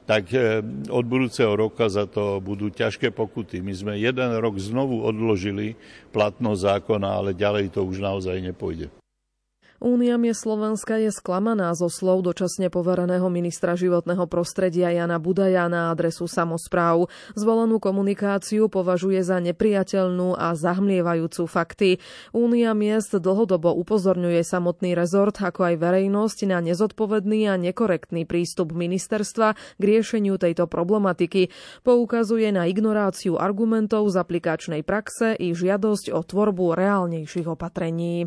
tak 0.08 0.34
eh, 0.34 0.58
od 0.90 1.04
budúceho 1.06 1.54
roka 1.54 1.86
za 1.86 2.10
to 2.10 2.42
budú 2.42 2.74
ťažké 2.74 3.14
pokuty. 3.14 3.62
My 3.62 3.70
sme 3.70 3.92
jeden 4.02 4.34
rok 4.40 4.58
znovu 4.58 5.04
odložili 5.04 5.78
platnosť 6.10 6.60
zákona, 6.64 7.06
ale 7.06 7.38
ďalej 7.38 7.70
to 7.70 7.86
už 7.86 8.02
naozaj 8.02 8.40
nepôjde. 8.42 8.90
Únia 9.78 10.18
je 10.18 10.34
Slovenska 10.34 10.98
je 10.98 11.14
sklamaná 11.14 11.70
zo 11.78 11.86
slov 11.86 12.26
dočasne 12.26 12.66
povereného 12.66 13.30
ministra 13.30 13.78
životného 13.78 14.26
prostredia 14.26 14.90
Jana 14.90 15.22
Budaja 15.22 15.70
na 15.70 15.94
adresu 15.94 16.26
samozpráv. 16.26 17.06
Zvolenú 17.38 17.78
komunikáciu 17.78 18.66
považuje 18.66 19.22
za 19.22 19.38
nepriateľnú 19.38 20.34
a 20.34 20.58
zahmlievajúcu 20.58 21.46
fakty. 21.46 22.02
Únia 22.34 22.74
miest 22.74 23.14
dlhodobo 23.14 23.70
upozorňuje 23.78 24.42
samotný 24.42 24.98
rezort, 24.98 25.38
ako 25.38 25.70
aj 25.70 25.74
verejnosť 25.78 26.38
na 26.50 26.58
nezodpovedný 26.58 27.46
a 27.46 27.54
nekorektný 27.54 28.26
prístup 28.26 28.74
ministerstva 28.74 29.54
k 29.78 29.82
riešeniu 29.82 30.42
tejto 30.42 30.66
problematiky. 30.66 31.54
Poukazuje 31.86 32.50
na 32.50 32.66
ignoráciu 32.66 33.38
argumentov 33.38 34.10
z 34.10 34.26
aplikačnej 34.26 34.82
praxe 34.82 35.38
i 35.38 35.54
žiadosť 35.54 36.10
o 36.10 36.26
tvorbu 36.26 36.74
reálnejších 36.74 37.46
opatrení. 37.46 38.26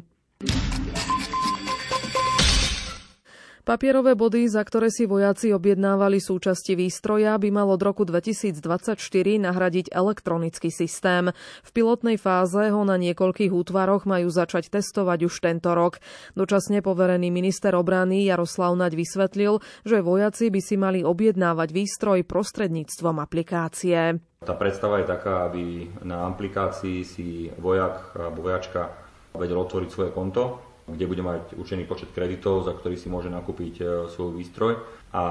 Papierové 3.62 4.18
body, 4.18 4.50
za 4.50 4.66
ktoré 4.66 4.90
si 4.90 5.06
vojaci 5.06 5.54
objednávali 5.54 6.18
súčasti 6.18 6.74
výstroja, 6.74 7.38
by 7.38 7.54
mal 7.54 7.70
od 7.70 7.78
roku 7.78 8.10
2024 8.10 8.98
nahradiť 9.38 9.94
elektronický 9.94 10.74
systém. 10.74 11.30
V 11.62 11.70
pilotnej 11.70 12.18
fáze 12.18 12.58
ho 12.58 12.82
na 12.82 12.98
niekoľkých 12.98 13.54
útvaroch 13.54 14.10
majú 14.10 14.34
začať 14.34 14.74
testovať 14.74 15.30
už 15.30 15.34
tento 15.46 15.78
rok. 15.78 16.02
Dočasne 16.34 16.82
poverený 16.82 17.30
minister 17.30 17.78
obrany 17.78 18.26
Jaroslav 18.26 18.74
Naď 18.74 18.98
vysvetlil, 18.98 19.62
že 19.86 20.02
vojaci 20.02 20.50
by 20.50 20.62
si 20.66 20.76
mali 20.82 21.06
objednávať 21.06 21.70
výstroj 21.70 22.26
prostredníctvom 22.26 23.22
aplikácie. 23.22 24.18
Tá 24.42 24.58
predstava 24.58 25.06
je 25.06 25.14
taká, 25.14 25.46
aby 25.46 25.86
na 26.02 26.26
aplikácii 26.34 27.06
si 27.06 27.54
vojak 27.62 28.18
alebo 28.18 28.42
vojačka 28.42 28.90
vedel 29.38 29.62
otvoriť 29.62 29.90
svoje 29.94 30.10
konto 30.10 30.71
kde 30.94 31.06
bude 31.08 31.24
mať 31.24 31.56
určený 31.56 31.88
počet 31.88 32.12
kreditov, 32.12 32.68
za 32.68 32.76
ktorý 32.76 33.00
si 33.00 33.08
môže 33.08 33.32
nakúpiť 33.32 33.74
e, 33.80 33.84
svoj 34.12 34.36
výstroj 34.38 34.80
a 35.16 35.24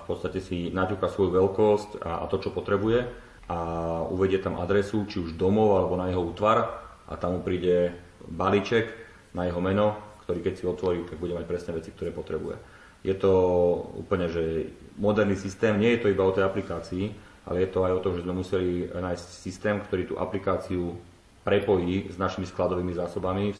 v 0.00 0.04
podstate 0.04 0.38
si 0.44 0.68
naťuka 0.72 1.08
svoju 1.08 1.32
veľkosť 1.32 1.90
a, 2.04 2.22
a 2.22 2.24
to, 2.28 2.40
čo 2.40 2.52
potrebuje 2.52 3.08
a 3.46 3.58
uvedie 4.10 4.42
tam 4.42 4.58
adresu, 4.58 5.06
či 5.06 5.22
už 5.22 5.38
domov 5.38 5.78
alebo 5.78 5.94
na 5.94 6.10
jeho 6.10 6.22
útvar 6.22 6.82
a 7.06 7.14
tam 7.14 7.38
mu 7.38 7.40
príde 7.40 7.94
balíček 8.26 8.90
na 9.34 9.46
jeho 9.46 9.62
meno, 9.62 9.94
ktorý 10.26 10.42
keď 10.42 10.54
si 10.58 10.64
otvorí, 10.66 11.06
tak 11.06 11.22
bude 11.22 11.38
mať 11.38 11.46
presné 11.46 11.70
veci, 11.78 11.94
ktoré 11.94 12.10
potrebuje. 12.10 12.58
Je 13.06 13.14
to 13.14 13.32
úplne, 13.94 14.26
že 14.26 14.74
moderný 14.98 15.38
systém, 15.38 15.78
nie 15.78 15.94
je 15.94 16.02
to 16.02 16.10
iba 16.10 16.26
o 16.26 16.34
tej 16.34 16.42
aplikácii, 16.42 17.14
ale 17.46 17.62
je 17.62 17.70
to 17.70 17.86
aj 17.86 17.92
o 17.94 18.02
tom, 18.02 18.12
že 18.18 18.26
sme 18.26 18.34
museli 18.34 18.90
nájsť 18.90 19.26
systém, 19.30 19.78
ktorý 19.78 20.02
tú 20.10 20.14
aplikáciu 20.18 20.98
prepojí 21.46 22.10
s 22.10 22.18
našimi 22.18 22.50
skladovými 22.50 22.90
zásobami. 22.98 23.54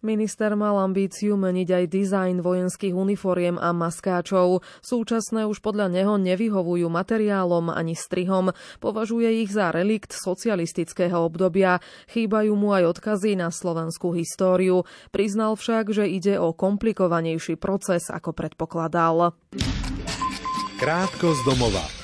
Minister 0.00 0.56
mal 0.56 0.80
ambíciu 0.80 1.36
meniť 1.36 1.68
aj 1.68 1.84
dizajn 1.92 2.36
vojenských 2.40 2.96
uniforiem 2.96 3.60
a 3.60 3.76
maskáčov. 3.76 4.64
Súčasné 4.80 5.44
už 5.44 5.60
podľa 5.60 5.92
neho 5.92 6.16
nevyhovujú 6.16 6.88
materiálom 6.88 7.68
ani 7.68 7.92
strihom. 7.92 8.56
Považuje 8.80 9.44
ich 9.44 9.52
za 9.52 9.68
relikt 9.68 10.16
socialistického 10.16 11.20
obdobia. 11.20 11.84
Chýbajú 12.08 12.56
mu 12.56 12.72
aj 12.72 12.96
odkazy 12.96 13.36
na 13.36 13.52
slovenskú 13.52 14.16
históriu. 14.16 14.88
Priznal 15.12 15.60
však, 15.60 15.92
že 15.92 16.08
ide 16.08 16.40
o 16.40 16.56
komplikovanejší 16.56 17.60
proces, 17.60 18.08
ako 18.08 18.32
predpokladal. 18.32 19.36
Krátko 20.80 21.36
z 21.36 21.40
domova. 21.44 21.99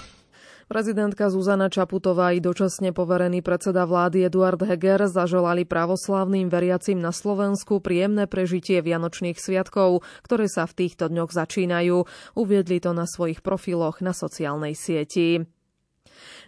Prezidentka 0.66 1.30
Zuzana 1.30 1.70
Čaputová 1.70 2.34
i 2.34 2.42
dočasne 2.42 2.90
poverený 2.90 3.38
predseda 3.38 3.86
vlády 3.86 4.26
Eduard 4.26 4.58
Heger 4.58 5.06
zaželali 5.06 5.62
pravoslávnym 5.62 6.50
veriacim 6.50 6.98
na 6.98 7.14
Slovensku 7.14 7.78
príjemné 7.78 8.26
prežitie 8.26 8.82
Vianočných 8.82 9.38
sviatkov, 9.38 10.02
ktoré 10.26 10.50
sa 10.50 10.66
v 10.66 10.74
týchto 10.82 11.06
dňoch 11.06 11.30
začínajú. 11.30 12.02
Uviedli 12.34 12.82
to 12.82 12.90
na 12.90 13.06
svojich 13.06 13.46
profiloch 13.46 14.02
na 14.02 14.10
sociálnej 14.10 14.74
sieti. 14.74 15.46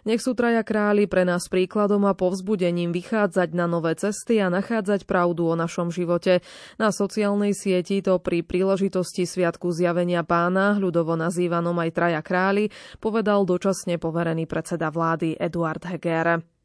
Nech 0.07 0.23
sú 0.23 0.35
traja 0.35 0.63
králi 0.63 1.05
pre 1.05 1.27
nás 1.27 1.47
príkladom 1.51 2.07
a 2.07 2.15
povzbudením 2.15 2.95
vychádzať 2.95 3.49
na 3.55 3.65
nové 3.67 3.95
cesty 3.95 4.39
a 4.39 4.47
nachádzať 4.47 5.03
pravdu 5.03 5.49
o 5.51 5.55
našom 5.59 5.91
živote. 5.91 6.39
Na 6.79 6.91
sociálnej 6.91 7.51
sieti 7.51 7.99
to 7.99 8.19
pri 8.19 8.43
príležitosti 8.43 9.27
Sviatku 9.27 9.71
zjavenia 9.75 10.23
pána, 10.23 10.79
ľudovo 10.79 11.19
nazývanom 11.19 11.75
aj 11.79 11.89
traja 11.95 12.21
králi, 12.23 12.71
povedal 13.03 13.43
dočasne 13.43 13.99
poverený 13.99 14.47
predseda 14.47 14.91
vlády 14.91 15.35
Eduard 15.39 15.83
Heger. 15.83 16.58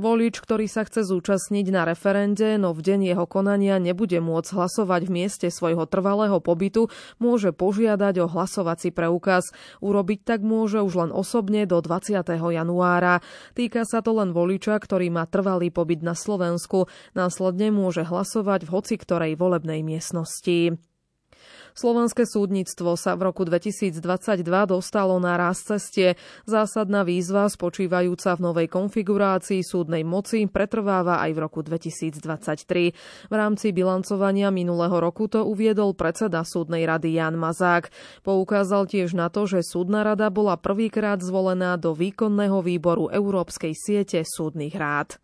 Volič, 0.00 0.40
ktorý 0.40 0.70
sa 0.70 0.84
chce 0.88 1.04
zúčastniť 1.04 1.66
na 1.72 1.88
referende, 1.88 2.56
no 2.56 2.72
v 2.72 2.80
deň 2.80 3.00
jeho 3.12 3.26
konania 3.28 3.76
nebude 3.76 4.20
môcť 4.22 4.54
hlasovať 4.54 5.08
v 5.08 5.14
mieste 5.14 5.46
svojho 5.48 5.84
trvalého 5.84 6.38
pobytu, 6.38 6.88
môže 7.18 7.52
požiadať 7.52 8.24
o 8.24 8.30
hlasovací 8.30 8.94
preukaz. 8.94 9.50
Urobiť 9.82 10.24
tak 10.24 10.40
môže 10.46 10.80
už 10.80 11.08
len 11.08 11.10
osobne 11.10 11.64
do 11.64 11.80
20. 11.82 12.22
januára. 12.28 13.24
Týka 13.56 13.84
sa 13.84 14.00
to 14.00 14.16
len 14.16 14.30
voliča, 14.36 14.78
ktorý 14.78 15.10
má 15.10 15.24
trvalý 15.26 15.68
pobyt 15.74 16.00
na 16.00 16.16
Slovensku. 16.16 16.86
Následne 17.12 17.74
môže 17.74 18.04
hlasovať 18.06 18.68
v 18.68 18.72
hoci 18.72 18.94
ktorej 19.00 19.34
volebnej 19.36 19.80
miestnosti. 19.80 20.91
Slovenské 21.72 22.28
súdnictvo 22.28 22.94
sa 23.00 23.16
v 23.16 23.32
roku 23.32 23.48
2022 23.48 24.02
dostalo 24.68 25.16
na 25.16 25.40
raz 25.40 25.64
cestie. 25.64 26.20
Zásadná 26.44 27.02
výzva 27.02 27.48
spočívajúca 27.48 28.36
v 28.36 28.40
novej 28.40 28.68
konfigurácii 28.68 29.64
súdnej 29.64 30.04
moci 30.04 30.44
pretrváva 30.46 31.24
aj 31.24 31.30
v 31.32 31.38
roku 31.40 31.60
2023. 31.64 32.92
V 33.28 33.34
rámci 33.34 33.72
bilancovania 33.72 34.52
minulého 34.52 34.94
roku 35.00 35.26
to 35.32 35.48
uviedol 35.48 35.96
predseda 35.96 36.44
súdnej 36.44 36.84
rady 36.84 37.16
Jan 37.16 37.40
Mazák. 37.40 37.88
Poukázal 38.20 38.84
tiež 38.86 39.16
na 39.16 39.32
to, 39.32 39.48
že 39.48 39.64
súdna 39.64 40.04
rada 40.04 40.28
bola 40.28 40.60
prvýkrát 40.60 41.18
zvolená 41.24 41.80
do 41.80 41.96
výkonného 41.96 42.60
výboru 42.60 43.08
Európskej 43.08 43.72
siete 43.72 44.20
súdnych 44.28 44.76
rád. 44.76 45.16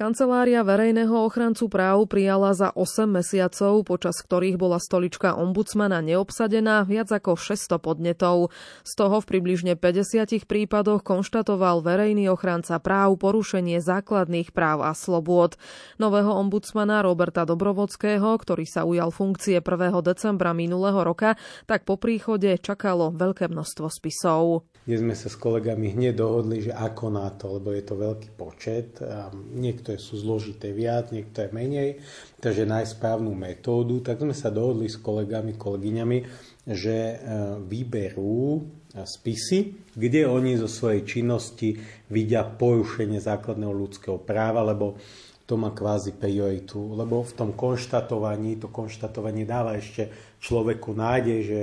Kancelária 0.00 0.64
verejného 0.64 1.12
ochrancu 1.12 1.68
práv 1.68 2.08
prijala 2.08 2.56
za 2.56 2.72
8 2.72 3.20
mesiacov, 3.20 3.84
počas 3.84 4.24
ktorých 4.24 4.56
bola 4.56 4.80
stolička 4.80 5.36
ombudsmana 5.36 6.00
neobsadená, 6.00 6.88
viac 6.88 7.12
ako 7.12 7.36
600 7.36 7.76
podnetov. 7.76 8.48
Z 8.80 8.96
toho 8.96 9.20
v 9.20 9.28
približne 9.28 9.76
50 9.76 10.48
prípadoch 10.48 11.04
konštatoval 11.04 11.84
verejný 11.84 12.32
ochranca 12.32 12.80
práv 12.80 13.20
porušenie 13.20 13.76
základných 13.84 14.56
práv 14.56 14.88
a 14.88 14.96
slobôd. 14.96 15.60
Nového 16.00 16.32
ombudsmana 16.32 17.04
Roberta 17.04 17.44
Dobrovodského, 17.44 18.40
ktorý 18.40 18.64
sa 18.64 18.88
ujal 18.88 19.12
funkcie 19.12 19.60
1. 19.60 20.00
decembra 20.00 20.56
minulého 20.56 21.04
roka, 21.04 21.36
tak 21.68 21.84
po 21.84 22.00
príchode 22.00 22.48
čakalo 22.56 23.12
veľké 23.12 23.52
množstvo 23.52 23.92
spisov. 23.92 24.64
Dnes 24.80 25.04
sme 25.04 25.12
sa 25.12 25.28
s 25.28 25.36
kolegami 25.36 25.92
hneď 25.92 26.16
dohodli, 26.16 26.64
že 26.64 26.72
ako 26.72 27.12
na 27.12 27.28
to, 27.36 27.60
lebo 27.60 27.68
je 27.76 27.84
to 27.84 28.00
veľký 28.00 28.32
počet. 28.32 28.96
A 29.04 29.28
niekto 29.28 29.92
niektoré 29.92 29.96
sú 30.00 30.16
zložité 30.16 30.72
viac, 30.72 31.12
niektoré 31.12 31.52
menej, 31.52 32.00
takže 32.40 32.64
nájsť 32.64 32.96
správnu 32.96 33.36
metódu, 33.36 34.00
tak 34.00 34.24
sme 34.24 34.32
sa 34.32 34.48
dohodli 34.48 34.88
s 34.88 34.96
kolegami, 34.96 35.60
kolegyňami, 35.60 36.18
že 36.64 36.96
e, 36.96 37.16
vyberú 37.60 38.64
spisy, 38.96 39.92
kde 39.92 40.24
oni 40.24 40.56
zo 40.56 40.66
svojej 40.66 41.04
činnosti 41.04 41.76
vidia 42.08 42.42
porušenie 42.42 43.20
základného 43.20 43.70
ľudského 43.76 44.16
práva, 44.16 44.64
lebo 44.64 44.96
to 45.44 45.58
má 45.58 45.74
kvázi 45.74 46.14
prioritu, 46.14 46.94
lebo 46.94 47.26
v 47.26 47.32
tom 47.34 47.50
konštatovaní, 47.58 48.62
to 48.62 48.70
konštatovanie 48.70 49.42
dáva 49.42 49.74
ešte 49.74 50.29
človeku 50.40 50.96
nádej, 50.96 51.40
že 51.44 51.60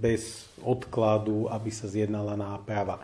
bez 0.00 0.48
odkladu, 0.64 1.46
aby 1.52 1.70
sa 1.70 1.86
zjednala 1.86 2.34
náprava. 2.34 2.98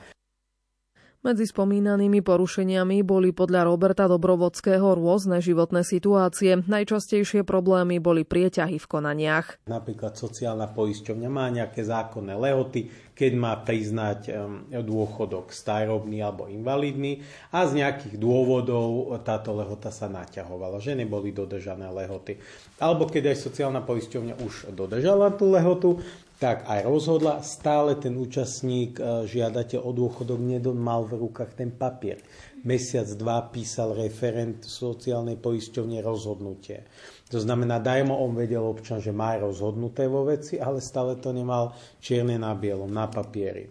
Medzi 1.20 1.44
spomínanými 1.44 2.24
porušeniami 2.24 3.04
boli 3.04 3.36
podľa 3.36 3.68
Roberta 3.68 4.08
Dobrovodského 4.08 4.96
rôzne 4.96 5.44
životné 5.44 5.84
situácie. 5.84 6.64
Najčastejšie 6.64 7.44
problémy 7.44 8.00
boli 8.00 8.24
prieťahy 8.24 8.80
v 8.80 8.86
konaniach. 8.88 9.60
Napríklad 9.68 10.16
sociálna 10.16 10.72
poisťovňa 10.72 11.28
má 11.28 11.52
nejaké 11.52 11.84
zákonné 11.84 12.32
lehoty, 12.40 12.88
keď 13.20 13.32
má 13.36 13.52
priznať 13.60 14.32
dôchodok 14.80 15.52
starobný 15.52 16.24
alebo 16.24 16.48
invalidný 16.48 17.20
a 17.52 17.68
z 17.68 17.84
nejakých 17.84 18.16
dôvodov 18.16 19.12
táto 19.20 19.52
lehota 19.52 19.92
sa 19.92 20.08
naťahovala, 20.08 20.80
že 20.80 20.96
neboli 20.96 21.28
dodržané 21.28 21.92
lehoty. 21.92 22.40
Alebo 22.80 23.04
keď 23.04 23.36
aj 23.36 23.44
sociálna 23.44 23.84
poisťovňa 23.84 24.34
už 24.40 24.72
dodržala 24.72 25.36
tú 25.36 25.52
lehotu, 25.52 26.00
tak 26.40 26.64
aj 26.64 26.88
rozhodla, 26.88 27.44
stále 27.44 28.00
ten 28.00 28.16
účastník 28.16 28.96
e, 28.96 29.28
žiadateľ 29.28 29.84
o 29.84 29.92
dôchodok 29.92 30.40
mal 30.72 31.04
v 31.04 31.20
rukách 31.28 31.52
ten 31.52 31.68
papier. 31.68 32.16
Mesiac, 32.60 33.08
dva 33.16 33.48
písal 33.48 33.96
referent 33.96 34.60
sociálnej 34.60 35.40
poisťovne 35.40 36.04
rozhodnutie. 36.04 36.84
To 37.32 37.38
znamená, 37.40 37.80
dajmo 37.80 38.12
on 38.12 38.36
vedel 38.36 38.60
občan, 38.60 39.00
že 39.00 39.14
má 39.14 39.38
rozhodnuté 39.38 40.10
vo 40.10 40.28
veci, 40.28 40.60
ale 40.60 40.84
stále 40.84 41.16
to 41.16 41.32
nemal 41.32 41.72
čierne 42.02 42.36
na 42.36 42.52
bielom, 42.52 42.90
na 42.90 43.08
papieri. 43.08 43.70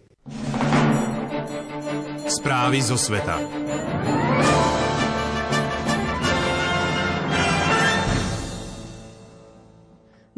Správy 2.29 2.79
zo 2.81 2.97
sveta. 2.97 3.41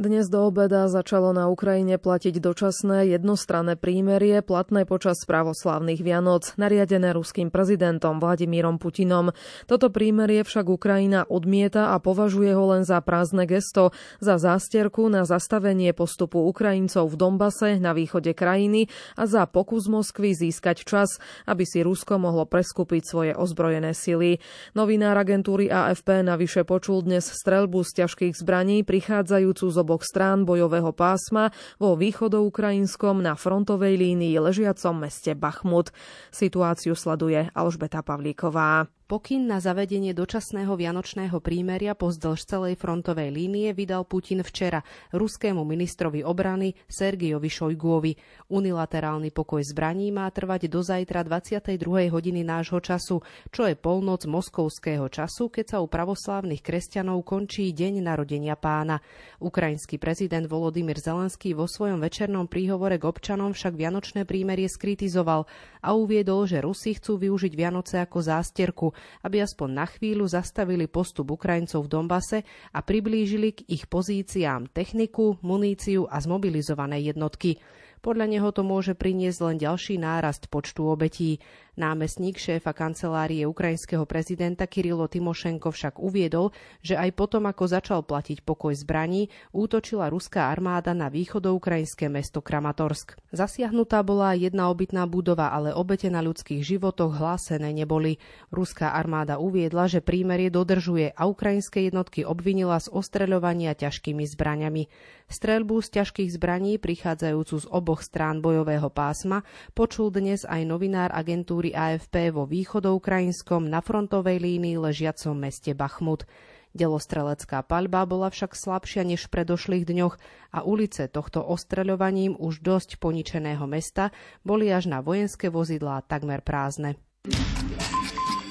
Dnes 0.02 0.34
do 0.34 0.50
obeda 0.50 0.90
začalo 0.90 1.30
na 1.30 1.46
Ukrajine 1.46 2.02
platiť 2.02 2.42
dočasné 2.42 3.14
jednostranné 3.14 3.78
prímerie 3.78 4.42
platné 4.42 4.90
počas 4.90 5.22
pravoslávnych 5.30 6.02
Vianoc, 6.02 6.58
nariadené 6.58 7.14
ruským 7.14 7.54
prezidentom 7.54 8.18
Vladimírom 8.18 8.82
Putinom. 8.82 9.30
Toto 9.70 9.94
prímerie 9.94 10.42
však 10.42 10.74
Ukrajina 10.74 11.30
odmieta 11.30 11.94
a 11.94 12.02
považuje 12.02 12.50
ho 12.50 12.74
len 12.74 12.82
za 12.82 12.98
prázdne 12.98 13.46
gesto, 13.46 13.94
za 14.18 14.42
zástierku 14.42 15.06
na 15.06 15.22
zastavenie 15.22 15.94
postupu 15.94 16.50
Ukrajincov 16.50 17.06
v 17.06 17.16
Dombase 17.22 17.78
na 17.78 17.94
východe 17.94 18.34
krajiny 18.34 18.90
a 19.22 19.30
za 19.30 19.46
pokus 19.46 19.86
Moskvy 19.86 20.34
získať 20.34 20.82
čas, 20.82 21.22
aby 21.46 21.62
si 21.62 21.86
Rusko 21.86 22.18
mohlo 22.18 22.50
preskupiť 22.50 23.02
svoje 23.06 23.32
ozbrojené 23.38 23.94
sily. 23.94 24.42
Novinár 24.74 25.22
agentúry 25.22 25.70
AFP 25.70 26.26
navyše 26.26 26.66
počul 26.66 27.06
dnes 27.06 27.30
strelbu 27.30 27.86
z 27.86 28.02
ťažkých 28.02 28.34
zbraní 28.34 28.82
prichádzajúcu 28.82 29.70
z 29.70 29.91
oboch 29.92 30.08
strán 30.08 30.48
bojového 30.48 30.96
pásma 30.96 31.52
vo 31.76 32.00
východoukrajinskom 32.00 33.20
na 33.20 33.36
frontovej 33.36 34.00
línii 34.00 34.40
ležiacom 34.40 35.04
meste 35.04 35.36
Bachmut. 35.36 35.92
Situáciu 36.32 36.96
sleduje 36.96 37.52
Alžbeta 37.52 38.00
Pavlíková. 38.00 38.88
Pokyn 39.12 39.44
na 39.44 39.60
zavedenie 39.60 40.16
dočasného 40.16 40.72
vianočného 40.72 41.44
prímeria 41.44 42.00
pozdĺž 42.00 42.48
celej 42.48 42.80
frontovej 42.80 43.28
línie 43.28 43.76
vydal 43.76 44.08
Putin 44.08 44.40
včera 44.40 44.88
ruskému 45.12 45.68
ministrovi 45.68 46.24
obrany 46.24 46.72
Sergiovi 46.88 47.52
Šojguovi. 47.52 48.16
Unilaterálny 48.48 49.36
pokoj 49.36 49.60
zbraní 49.68 50.16
má 50.16 50.32
trvať 50.32 50.72
do 50.72 50.80
zajtra 50.80 51.28
22. 51.28 52.08
hodiny 52.08 52.48
nášho 52.48 52.80
času, 52.80 53.20
čo 53.52 53.68
je 53.68 53.76
polnoc 53.76 54.24
moskovského 54.24 55.12
času, 55.12 55.52
keď 55.52 55.66
sa 55.76 55.78
u 55.84 55.92
pravoslávnych 55.92 56.64
kresťanov 56.64 57.28
končí 57.28 57.68
deň 57.76 58.08
narodenia 58.08 58.56
pána. 58.56 59.04
Ukrajinský 59.44 60.00
prezident 60.00 60.48
Volodymyr 60.48 60.96
Zelenský 61.04 61.52
vo 61.52 61.68
svojom 61.68 62.00
večernom 62.00 62.48
príhovore 62.48 62.96
k 62.96 63.12
občanom 63.12 63.52
však 63.52 63.76
vianočné 63.76 64.24
prímerie 64.24 64.72
skritizoval 64.72 65.52
a 65.84 66.00
uviedol, 66.00 66.48
že 66.48 66.64
Rusi 66.64 66.96
chcú 66.96 67.20
využiť 67.20 67.60
Vianoce 67.60 68.00
ako 68.00 68.24
zásterku, 68.24 69.01
aby 69.24 69.44
aspoň 69.44 69.70
na 69.72 69.86
chvíľu 69.86 70.28
zastavili 70.28 70.86
postup 70.90 71.34
Ukrajincov 71.34 71.86
v 71.86 71.92
Dombase 71.92 72.40
a 72.74 72.80
priblížili 72.82 73.56
k 73.56 73.60
ich 73.70 73.86
pozíciám 73.86 74.72
techniku, 74.72 75.38
muníciu 75.46 76.08
a 76.08 76.18
zmobilizované 76.22 77.02
jednotky. 77.04 77.62
Podľa 78.02 78.26
neho 78.34 78.50
to 78.50 78.66
môže 78.66 78.98
priniesť 78.98 79.40
len 79.46 79.58
ďalší 79.62 80.02
nárast 80.02 80.50
počtu 80.50 80.90
obetí. 80.90 81.38
Námestník 81.82 82.38
šéfa 82.38 82.78
kancelárie 82.78 83.42
ukrajinského 83.50 84.06
prezidenta 84.06 84.70
Kirilo 84.70 85.10
Timošenko 85.10 85.74
však 85.74 85.98
uviedol, 85.98 86.54
že 86.86 86.94
aj 86.94 87.10
potom, 87.18 87.50
ako 87.50 87.66
začal 87.66 88.06
platiť 88.06 88.46
pokoj 88.46 88.70
zbraní, 88.78 89.34
útočila 89.50 90.06
ruská 90.14 90.54
armáda 90.54 90.94
na 90.94 91.10
východoukrajinské 91.10 92.06
mesto 92.06 92.38
Kramatorsk. 92.46 93.18
Zasiahnutá 93.34 94.06
bola 94.06 94.38
jedna 94.38 94.70
obytná 94.70 95.10
budova, 95.10 95.50
ale 95.50 95.74
obete 95.74 96.06
na 96.14 96.22
ľudských 96.22 96.62
životoch 96.62 97.18
hlásené 97.18 97.74
neboli. 97.74 98.22
Ruská 98.54 98.94
armáda 98.94 99.42
uviedla, 99.42 99.90
že 99.90 100.06
prímerie 100.06 100.54
dodržuje 100.54 101.18
a 101.18 101.26
ukrajinské 101.26 101.90
jednotky 101.90 102.22
obvinila 102.22 102.78
z 102.78 102.94
ostreľovania 102.94 103.74
ťažkými 103.74 104.22
zbraňami. 104.30 104.86
Streľbu 105.32 105.82
z 105.82 105.88
ťažkých 105.98 106.30
zbraní 106.36 106.78
prichádzajúcu 106.78 107.56
z 107.58 107.66
oboch 107.72 108.06
strán 108.06 108.44
bojového 108.44 108.92
pásma 108.94 109.48
počul 109.74 110.12
dnes 110.12 110.44
aj 110.44 110.62
novinár 110.68 111.10
agentúry 111.16 111.71
agentúry 111.72 111.96
AFP 111.96 112.36
vo 112.36 112.44
východoukrajinskom 112.48 113.68
na 113.68 113.80
frontovej 113.80 114.40
línii 114.40 114.78
ležiacom 114.78 115.36
meste 115.36 115.72
Bachmut. 115.72 116.28
Delostrelecká 116.72 117.68
paľba 117.68 118.08
bola 118.08 118.32
však 118.32 118.56
slabšia 118.56 119.04
než 119.04 119.28
v 119.28 119.40
predošlých 119.40 119.84
dňoch 119.84 120.16
a 120.56 120.64
ulice 120.64 121.12
tohto 121.12 121.44
ostreľovaním 121.44 122.40
už 122.40 122.64
dosť 122.64 122.96
poničeného 122.96 123.68
mesta 123.68 124.16
boli 124.48 124.72
až 124.72 124.88
na 124.88 125.04
vojenské 125.04 125.52
vozidlá 125.52 126.08
takmer 126.08 126.40
prázdne. 126.40 126.96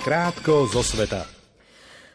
Krátko 0.04 0.68
zo 0.68 0.84
sveta. 0.84 1.39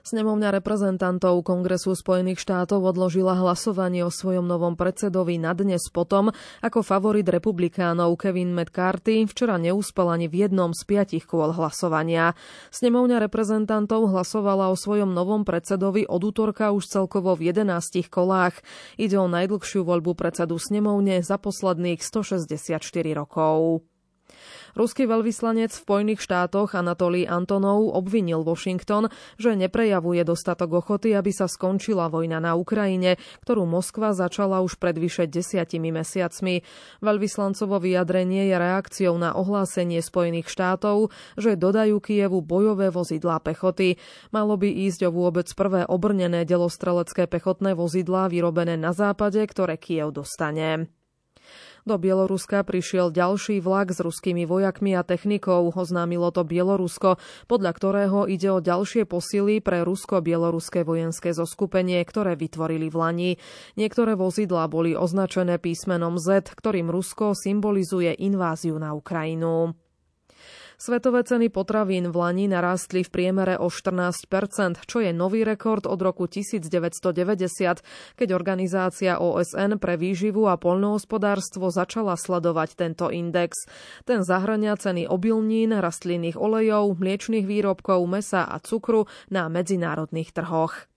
Snemovňa 0.05 0.53
reprezentantov 0.53 1.41
Kongresu 1.41 1.97
Spojených 1.97 2.37
štátov 2.37 2.93
odložila 2.93 3.41
hlasovanie 3.41 4.05
o 4.05 4.13
svojom 4.13 4.45
novom 4.45 4.77
predsedovi 4.77 5.41
na 5.41 5.57
dnes 5.57 5.81
potom, 5.89 6.29
ako 6.61 6.85
favorit 6.85 7.25
republikánov 7.25 8.13
Kevin 8.21 8.53
McCarthy 8.53 9.25
včera 9.25 9.57
neúspel 9.57 10.05
ani 10.05 10.29
v 10.29 10.45
jednom 10.45 10.77
z 10.77 10.85
piatich 10.85 11.25
kôl 11.25 11.49
hlasovania. 11.57 12.37
Snemovňa 12.69 13.17
reprezentantov 13.17 14.13
hlasovala 14.13 14.69
o 14.69 14.77
svojom 14.77 15.09
novom 15.09 15.41
predsedovi 15.41 16.05
od 16.05 16.21
útorka 16.21 16.69
už 16.69 16.85
celkovo 16.85 17.33
v 17.33 17.49
11 17.49 18.05
kolách. 18.05 18.61
Ide 19.01 19.17
o 19.17 19.25
najdlhšiu 19.25 19.81
voľbu 19.81 20.13
predsedu 20.13 20.61
snemovne 20.61 21.25
za 21.25 21.41
posledných 21.41 21.97
164 22.05 22.77
rokov. 23.17 23.81
Ruský 24.75 25.07
veľvyslanec 25.07 25.71
v 25.71 25.83
Spojených 25.83 26.21
štátoch 26.21 26.75
Anatolí 26.75 27.23
Antonov 27.29 27.93
obvinil 27.95 28.43
Washington, 28.43 29.07
že 29.39 29.55
neprejavuje 29.55 30.21
dostatok 30.27 30.83
ochoty, 30.83 31.13
aby 31.15 31.31
sa 31.31 31.47
skončila 31.47 32.11
vojna 32.11 32.43
na 32.43 32.57
Ukrajine, 32.57 33.15
ktorú 33.45 33.63
Moskva 33.63 34.11
začala 34.11 34.59
už 34.65 34.75
pred 34.81 34.97
vyše 34.97 35.29
desiatimi 35.29 35.93
mesiacmi. 35.93 36.65
Veľvyslancovo 36.99 37.79
vyjadrenie 37.79 38.49
je 38.49 38.55
reakciou 38.55 39.15
na 39.15 39.35
ohlásenie 39.37 40.03
Spojených 40.03 40.51
štátov, 40.51 41.13
že 41.39 41.59
dodajú 41.59 42.01
Kievu 42.01 42.43
bojové 42.43 42.91
vozidlá 42.91 43.39
pechoty. 43.39 44.01
Malo 44.33 44.57
by 44.59 44.67
ísť 44.67 45.07
o 45.07 45.13
vôbec 45.13 45.47
prvé 45.53 45.85
obrnené 45.85 46.43
delostrelecké 46.43 47.29
pechotné 47.29 47.77
vozidlá 47.77 48.27
vyrobené 48.27 48.75
na 48.75 48.91
západe, 48.91 49.39
ktoré 49.45 49.79
Kiev 49.79 50.11
dostane. 50.15 50.89
Do 51.85 52.01
Bieloruska 52.01 52.65
prišiel 52.65 53.13
ďalší 53.13 53.61
vlak 53.61 53.93
s 53.93 54.01
ruskými 54.01 54.49
vojakmi 54.49 54.97
a 54.97 55.05
technikou, 55.05 55.69
oznámilo 55.69 56.33
to 56.33 56.41
Bielorusko, 56.41 57.21
podľa 57.45 57.71
ktorého 57.77 58.19
ide 58.25 58.49
o 58.49 58.57
ďalšie 58.57 59.05
posily 59.05 59.61
pre 59.61 59.85
rusko-bieloruské 59.85 60.81
vojenské 60.81 61.29
zoskupenie, 61.29 62.01
ktoré 62.01 62.33
vytvorili 62.33 62.89
v 62.89 62.95
Lani. 62.97 63.31
Niektoré 63.77 64.17
vozidlá 64.17 64.65
boli 64.65 64.97
označené 64.97 65.61
písmenom 65.61 66.17
Z, 66.17 66.57
ktorým 66.57 66.89
Rusko 66.89 67.37
symbolizuje 67.37 68.17
inváziu 68.17 68.81
na 68.81 68.97
Ukrajinu. 68.97 69.77
Svetové 70.75 71.23
ceny 71.23 71.47
potravín 71.47 72.11
v 72.11 72.15
Lani 72.19 72.45
narástli 72.51 73.07
v 73.07 73.09
priemere 73.13 73.55
o 73.55 73.71
14%, 73.71 74.83
čo 74.83 74.97
je 74.99 75.15
nový 75.15 75.47
rekord 75.47 75.87
od 75.87 75.99
roku 76.03 76.27
1990, 76.27 77.79
keď 78.19 78.27
organizácia 78.35 79.15
OSN 79.15 79.79
pre 79.79 79.95
výživu 79.95 80.51
a 80.51 80.59
poľnohospodárstvo 80.59 81.71
začala 81.71 82.19
sledovať 82.19 82.75
tento 82.75 83.07
index. 83.07 83.71
Ten 84.03 84.27
zahrania 84.27 84.75
ceny 84.75 85.07
obilnín, 85.07 85.71
rastlinných 85.71 86.35
olejov, 86.35 86.99
mliečných 86.99 87.47
výrobkov, 87.47 88.03
mesa 88.03 88.43
a 88.43 88.59
cukru 88.59 89.07
na 89.31 89.47
medzinárodných 89.47 90.35
trhoch. 90.35 90.94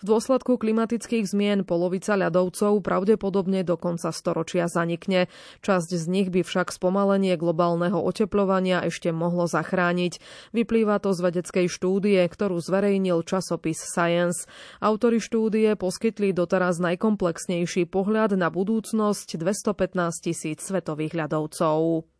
V 0.00 0.02
dôsledku 0.02 0.58
klimatických 0.58 1.24
zmien 1.24 1.62
polovica 1.62 2.18
ľadovcov 2.18 2.82
pravdepodobne 2.82 3.62
do 3.62 3.78
konca 3.78 4.10
storočia 4.10 4.66
zanikne. 4.66 5.30
Časť 5.62 5.90
z 5.94 6.04
nich 6.10 6.28
by 6.28 6.42
však 6.42 6.74
spomalenie 6.74 7.38
globálneho 7.38 7.96
oteplovania 7.96 8.82
ešte 8.84 9.14
mohlo 9.14 9.46
zachrániť. 9.46 10.18
Vyplýva 10.52 10.98
to 10.98 11.14
z 11.14 11.20
vedeckej 11.30 11.66
štúdie, 11.70 12.20
ktorú 12.26 12.58
zverejnil 12.58 13.22
časopis 13.22 13.80
Science. 13.80 14.50
Autori 14.82 15.22
štúdie 15.22 15.78
poskytli 15.78 16.34
doteraz 16.34 16.82
najkomplexnejší 16.82 17.86
pohľad 17.88 18.36
na 18.36 18.50
budúcnosť 18.50 19.38
215 19.38 20.26
tisíc 20.26 20.58
svetových 20.60 21.14
ľadovcov. 21.14 22.13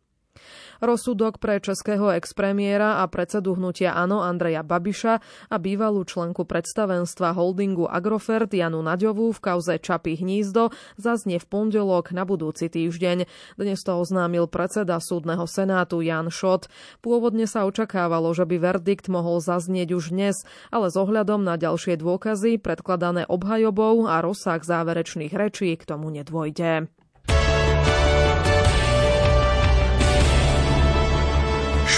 Rozsudok 0.83 1.39
pre 1.39 1.63
českého 1.63 2.11
expremiéra 2.13 2.99
a 3.01 3.07
predsedu 3.07 3.55
hnutia 3.55 3.95
Ano 3.95 4.19
Andreja 4.21 4.61
Babiša 4.61 5.13
a 5.49 5.55
bývalú 5.55 6.03
členku 6.03 6.43
predstavenstva 6.43 7.31
holdingu 7.33 7.87
Agrofert 7.87 8.51
Janu 8.51 8.83
Naďovú 8.83 9.31
v 9.31 9.39
kauze 9.39 9.79
Čapy 9.79 10.19
hnízdo 10.19 10.75
zaznie 10.99 11.39
v 11.39 11.47
pondelok 11.47 12.11
na 12.11 12.27
budúci 12.27 12.67
týždeň. 12.67 13.27
Dnes 13.55 13.79
to 13.81 13.97
oznámil 13.97 14.51
predseda 14.51 14.99
súdneho 14.99 15.47
senátu 15.47 16.03
Jan 16.03 16.27
Šot. 16.27 16.67
Pôvodne 16.99 17.47
sa 17.47 17.63
očakávalo, 17.63 18.35
že 18.35 18.43
by 18.43 18.59
verdikt 18.59 19.07
mohol 19.07 19.39
zaznieť 19.39 19.89
už 19.95 20.11
dnes, 20.11 20.43
ale 20.69 20.91
s 20.91 20.95
ohľadom 20.99 21.41
na 21.41 21.55
ďalšie 21.55 21.97
dôkazy 21.99 22.59
predkladané 22.59 23.23
obhajobou 23.25 24.05
a 24.11 24.19
rozsah 24.19 24.59
záverečných 24.59 25.31
rečí 25.33 25.73
k 25.79 25.83
tomu 25.87 26.11
nedôjde. 26.11 26.94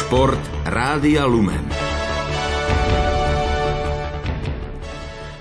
Šport 0.08 0.39
Rádia 0.63 1.28
Lumen. 1.28 1.76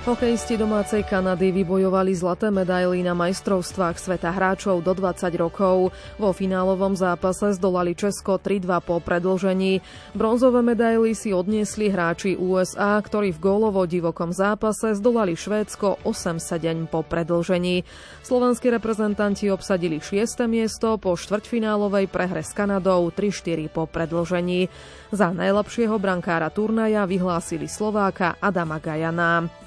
Hokejisti 0.06 0.54
domácej 0.54 1.02
Kanady 1.02 1.50
vybojovali 1.50 2.14
zlaté 2.14 2.46
medaily 2.54 3.02
na 3.02 3.10
majstrovstvách 3.10 3.98
sveta 3.98 4.30
hráčov 4.30 4.78
do 4.78 4.94
20 4.94 5.34
rokov. 5.34 5.90
Vo 6.14 6.30
finálovom 6.30 6.94
zápase 6.94 7.50
zdolali 7.58 7.98
Česko 7.98 8.38
3-2 8.38 8.86
po 8.86 9.02
predlžení. 9.02 9.82
Bronzové 10.14 10.62
medaily 10.62 11.10
si 11.10 11.34
odniesli 11.34 11.90
hráči 11.90 12.38
USA, 12.38 13.02
ktorí 13.02 13.34
v 13.34 13.42
gólovo 13.50 13.82
divokom 13.82 14.30
zápase 14.30 14.94
zdolali 14.94 15.34
Švédsko 15.34 15.98
8-7 16.06 16.86
po 16.86 17.02
predlžení. 17.02 17.82
Slovenskí 18.22 18.70
reprezentanti 18.70 19.50
obsadili 19.50 19.98
6. 19.98 20.46
miesto 20.46 21.02
po 21.02 21.18
štvrťfinálovej 21.18 22.06
prehre 22.06 22.46
s 22.46 22.54
Kanadou 22.54 23.10
3-4 23.10 23.74
po 23.74 23.90
predlžení. 23.90 24.70
Za 25.10 25.34
najlepšieho 25.34 25.98
brankára 25.98 26.46
turnaja 26.54 27.10
vyhlásili 27.10 27.66
Slováka 27.66 28.38
Adama 28.38 28.78
Gajana. 28.78 29.65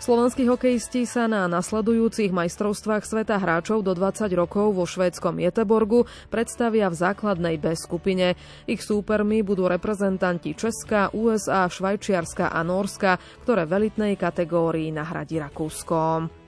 Slovenskí 0.00 0.48
hokejisti 0.48 1.04
sa 1.04 1.28
na 1.28 1.44
nasledujúcich 1.44 2.32
majstrovstvách 2.32 3.04
sveta 3.04 3.36
hráčov 3.36 3.84
do 3.84 3.92
20 3.92 4.32
rokov 4.32 4.72
vo 4.72 4.88
švédskom 4.88 5.36
Jeteborgu 5.36 6.08
predstavia 6.32 6.88
v 6.88 6.96
základnej 6.96 7.60
B 7.60 7.76
skupine. 7.76 8.32
Ich 8.64 8.80
súpermi 8.80 9.44
budú 9.44 9.68
reprezentanti 9.68 10.56
Česka, 10.56 11.12
USA, 11.12 11.68
Švajčiarska 11.68 12.48
a 12.48 12.64
Norska, 12.64 13.20
ktoré 13.44 13.68
v 13.68 13.76
elitnej 13.76 14.16
kategórii 14.16 14.88
nahradí 14.88 15.36
Rakúsko. 15.36 16.39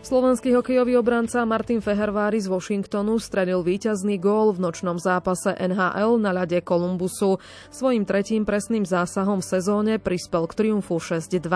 Slovenský 0.00 0.56
hokejový 0.56 0.96
obranca 0.96 1.44
Martin 1.44 1.84
Fehervári 1.84 2.40
z 2.40 2.48
Washingtonu 2.48 3.20
stredil 3.20 3.60
víťazný 3.60 4.16
gól 4.16 4.56
v 4.56 4.64
nočnom 4.64 4.96
zápase 4.96 5.52
NHL 5.52 6.16
na 6.16 6.32
ľade 6.32 6.56
Kolumbusu. 6.64 7.36
Svojim 7.68 8.08
tretím 8.08 8.48
presným 8.48 8.88
zásahom 8.88 9.44
v 9.44 9.50
sezóne 9.52 9.92
prispel 10.00 10.48
k 10.48 10.56
triumfu 10.56 10.96
6-2. 10.96 11.52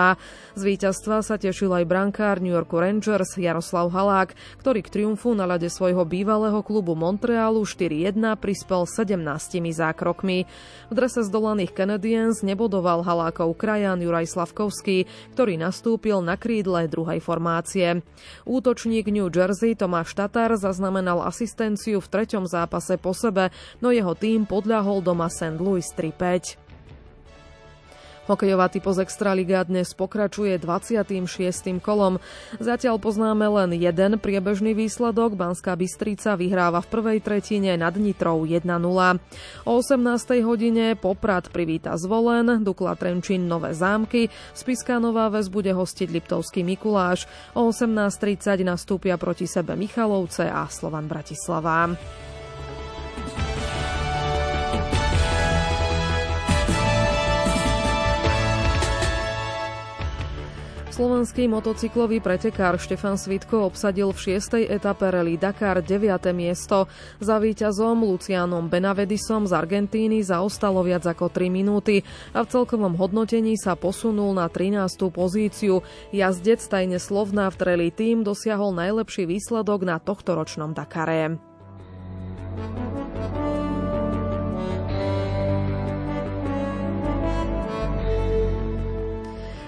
Z 0.53 0.61
víťazstva 0.61 1.25
sa 1.25 1.41
tešil 1.41 1.73
aj 1.73 1.89
brankár 1.89 2.37
New 2.37 2.53
Yorku 2.53 2.77
Rangers 2.77 3.33
Jaroslav 3.33 3.89
Halák, 3.89 4.37
ktorý 4.61 4.85
k 4.85 4.93
triumfu 4.93 5.33
na 5.33 5.49
ľade 5.49 5.65
svojho 5.65 6.05
bývalého 6.05 6.61
klubu 6.61 6.93
Montrealu 6.93 7.65
4-1 7.65 8.13
prispel 8.37 8.85
17 8.85 9.25
zákrokmi. 9.73 10.45
V 10.87 10.93
drese 10.93 11.25
zdolaných 11.25 11.73
Canadiens 11.73 12.45
nebodoval 12.45 13.01
Halákov 13.01 13.57
krajan 13.57 14.05
Juraj 14.05 14.29
Slavkovský, 14.29 15.09
ktorý 15.33 15.57
nastúpil 15.57 16.21
na 16.21 16.37
krídle 16.37 16.85
druhej 16.85 17.17
formácie. 17.25 18.05
Útočník 18.43 19.07
New 19.07 19.31
Jersey 19.31 19.79
Tomáš 19.79 20.11
Tatar 20.11 20.51
zaznamenal 20.59 21.23
asistenciu 21.23 22.03
v 22.03 22.11
treťom 22.11 22.43
zápase 22.43 22.99
po 22.99 23.15
sebe, 23.15 23.55
no 23.79 23.95
jeho 23.95 24.11
tým 24.11 24.43
podľahol 24.43 24.99
doma 24.99 25.31
St. 25.31 25.55
Louis 25.55 25.87
3-5. 25.87 26.64
Hokejová 28.25 28.73
typoz 28.73 28.97
Extraliga 28.97 29.61
dnes 29.61 29.93
pokračuje 29.93 30.57
26. 30.57 31.77
kolom. 31.77 32.17
Zatiaľ 32.57 32.97
poznáme 32.97 33.45
len 33.45 33.77
jeden 33.77 34.17
priebežný 34.17 34.73
výsledok. 34.73 35.37
Banská 35.37 35.77
Bystrica 35.77 36.33
vyhráva 36.33 36.81
v 36.81 36.89
prvej 36.89 37.19
tretine 37.21 37.77
nad 37.77 37.93
Nitrou 37.93 38.49
1-0. 38.49 38.65
O 39.69 39.71
18. 39.77 40.41
hodine 40.41 40.97
Poprad 40.97 41.53
privíta 41.53 41.93
zvolen, 42.01 42.65
Dukla 42.65 42.97
Trenčín 42.97 43.45
Nové 43.45 43.77
zámky, 43.77 44.33
Spiská 44.57 44.97
Nová 44.97 45.29
Ves 45.29 45.45
bude 45.45 45.69
hostiť 45.69 46.09
Liptovský 46.09 46.65
Mikuláš. 46.65 47.29
O 47.53 47.69
18.30 47.69 48.65
nastúpia 48.65 49.21
proti 49.21 49.45
sebe 49.45 49.77
Michalovce 49.77 50.49
a 50.49 50.65
Slovan 50.65 51.05
Bratislava. 51.05 51.93
Slovenský 60.95 61.51
motocyklový 61.51 62.23
pretekár 62.23 62.79
Štefan 62.79 63.19
Svitko 63.19 63.67
obsadil 63.67 64.15
v 64.15 64.39
6. 64.39 64.63
etape 64.63 65.11
Rally 65.11 65.35
Dakar 65.35 65.83
9. 65.83 65.91
miesto. 66.31 66.87
Za 67.19 67.35
víťazom 67.35 67.99
Lucianom 67.99 68.71
Benavedisom 68.71 69.43
z 69.43 69.59
Argentíny 69.59 70.23
zaostalo 70.23 70.87
viac 70.87 71.03
ako 71.03 71.27
3 71.27 71.51
minúty 71.51 71.99
a 72.31 72.47
v 72.47 72.47
celkovom 72.47 72.95
hodnotení 72.95 73.59
sa 73.59 73.75
posunul 73.75 74.31
na 74.31 74.47
13. 74.47 75.11
pozíciu. 75.11 75.83
Jazdec 76.15 76.63
tajne 76.63 76.95
Slovná 76.95 77.51
v 77.51 77.59
Rally 77.59 77.91
Team 77.91 78.23
dosiahol 78.23 78.71
najlepší 78.71 79.27
výsledok 79.27 79.83
na 79.83 79.99
tohtoročnom 79.99 80.71
Dakare. 80.71 81.54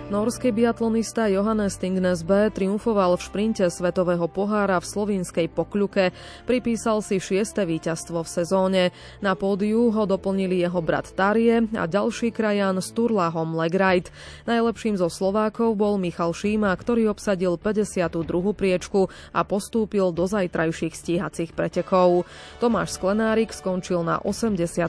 Norský 0.07 0.55
biatlonista 0.55 1.27
Johannes 1.27 1.75
Stingnes 1.75 2.23
B 2.23 2.47
triumfoval 2.47 3.19
v 3.19 3.27
šprinte 3.27 3.67
Svetového 3.67 4.31
pohára 4.31 4.79
v 4.79 4.87
slovinskej 4.87 5.51
pokľuke. 5.51 6.15
Pripísal 6.47 7.03
si 7.03 7.19
šieste 7.19 7.67
víťazstvo 7.67 8.23
v 8.23 8.29
sezóne. 8.31 8.83
Na 9.19 9.35
pódiu 9.35 9.91
ho 9.91 10.03
doplnili 10.07 10.63
jeho 10.63 10.79
brat 10.79 11.11
Tarie 11.11 11.67
a 11.75 11.83
ďalší 11.91 12.31
krajan 12.31 12.79
s 12.79 12.95
Turlahom 12.95 13.59
Legrajt. 13.59 14.07
Najlepším 14.47 14.95
zo 14.95 15.11
Slovákov 15.11 15.75
bol 15.75 15.99
Michal 15.99 16.31
Šíma, 16.31 16.71
ktorý 16.79 17.11
obsadil 17.11 17.59
52. 17.59 18.31
priečku 18.55 19.11
a 19.35 19.43
postúpil 19.43 20.15
do 20.15 20.23
zajtrajších 20.23 20.95
stíhacích 20.95 21.51
pretekov. 21.51 22.23
Tomáš 22.63 22.95
Sklenárik 22.95 23.51
skončil 23.51 24.07
na 24.07 24.23
84. 24.23 24.87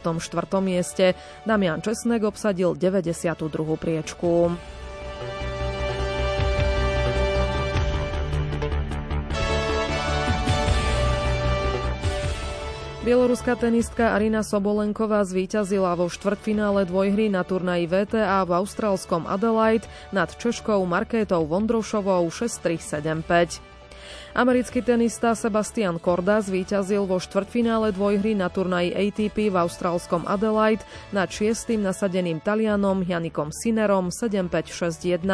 mieste. 0.63 1.19
Damian 1.43 1.83
Česnek 1.83 2.23
obsadil 2.23 2.79
92. 2.79 3.35
priečku. 3.83 4.55
Bieloruská 12.99 13.55
tenistka 13.55 14.11
Arina 14.11 14.43
Sobolenková 14.43 15.23
zvíťazila 15.23 15.95
vo 15.95 16.11
štvrtfinále 16.11 16.83
dvojhry 16.83 17.31
na 17.31 17.47
turnaji 17.47 17.87
VTA 17.87 18.43
v 18.43 18.51
austrálskom 18.59 19.23
Adelaide 19.31 19.87
nad 20.11 20.27
Češkou 20.35 20.83
Markétou 20.83 21.47
Vondrošovou 21.47 22.27
6-3-7-5. 22.27 23.68
Americký 24.37 24.85
tenista 24.85 25.33
Sebastian 25.33 25.97
Korda 25.97 26.45
zvíťazil 26.45 27.09
vo 27.09 27.17
štvrtfinále 27.17 27.97
dvojhry 27.97 28.37
na 28.37 28.53
turnaji 28.53 28.93
ATP 28.93 29.49
v 29.49 29.57
austrálskom 29.57 30.29
Adelaide 30.29 30.85
nad 31.17 31.33
šiestým 31.33 31.81
nasadeným 31.81 32.45
Talianom 32.45 33.01
Janikom 33.01 33.49
Sinerom 33.49 34.13
7-5-6-1. 34.13 35.25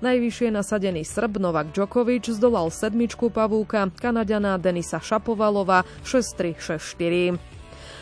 Najvyššie 0.00 0.48
nasadený 0.56 1.04
Srb 1.04 1.36
Novak 1.36 1.76
Djokovic 1.76 2.32
zdolal 2.32 2.72
sedmičku 2.72 3.28
pavúka 3.28 3.92
Kanadiana 4.00 4.56
Denisa 4.56 5.04
Šapovalova 5.04 5.84
6-3-6-4. 6.08 7.49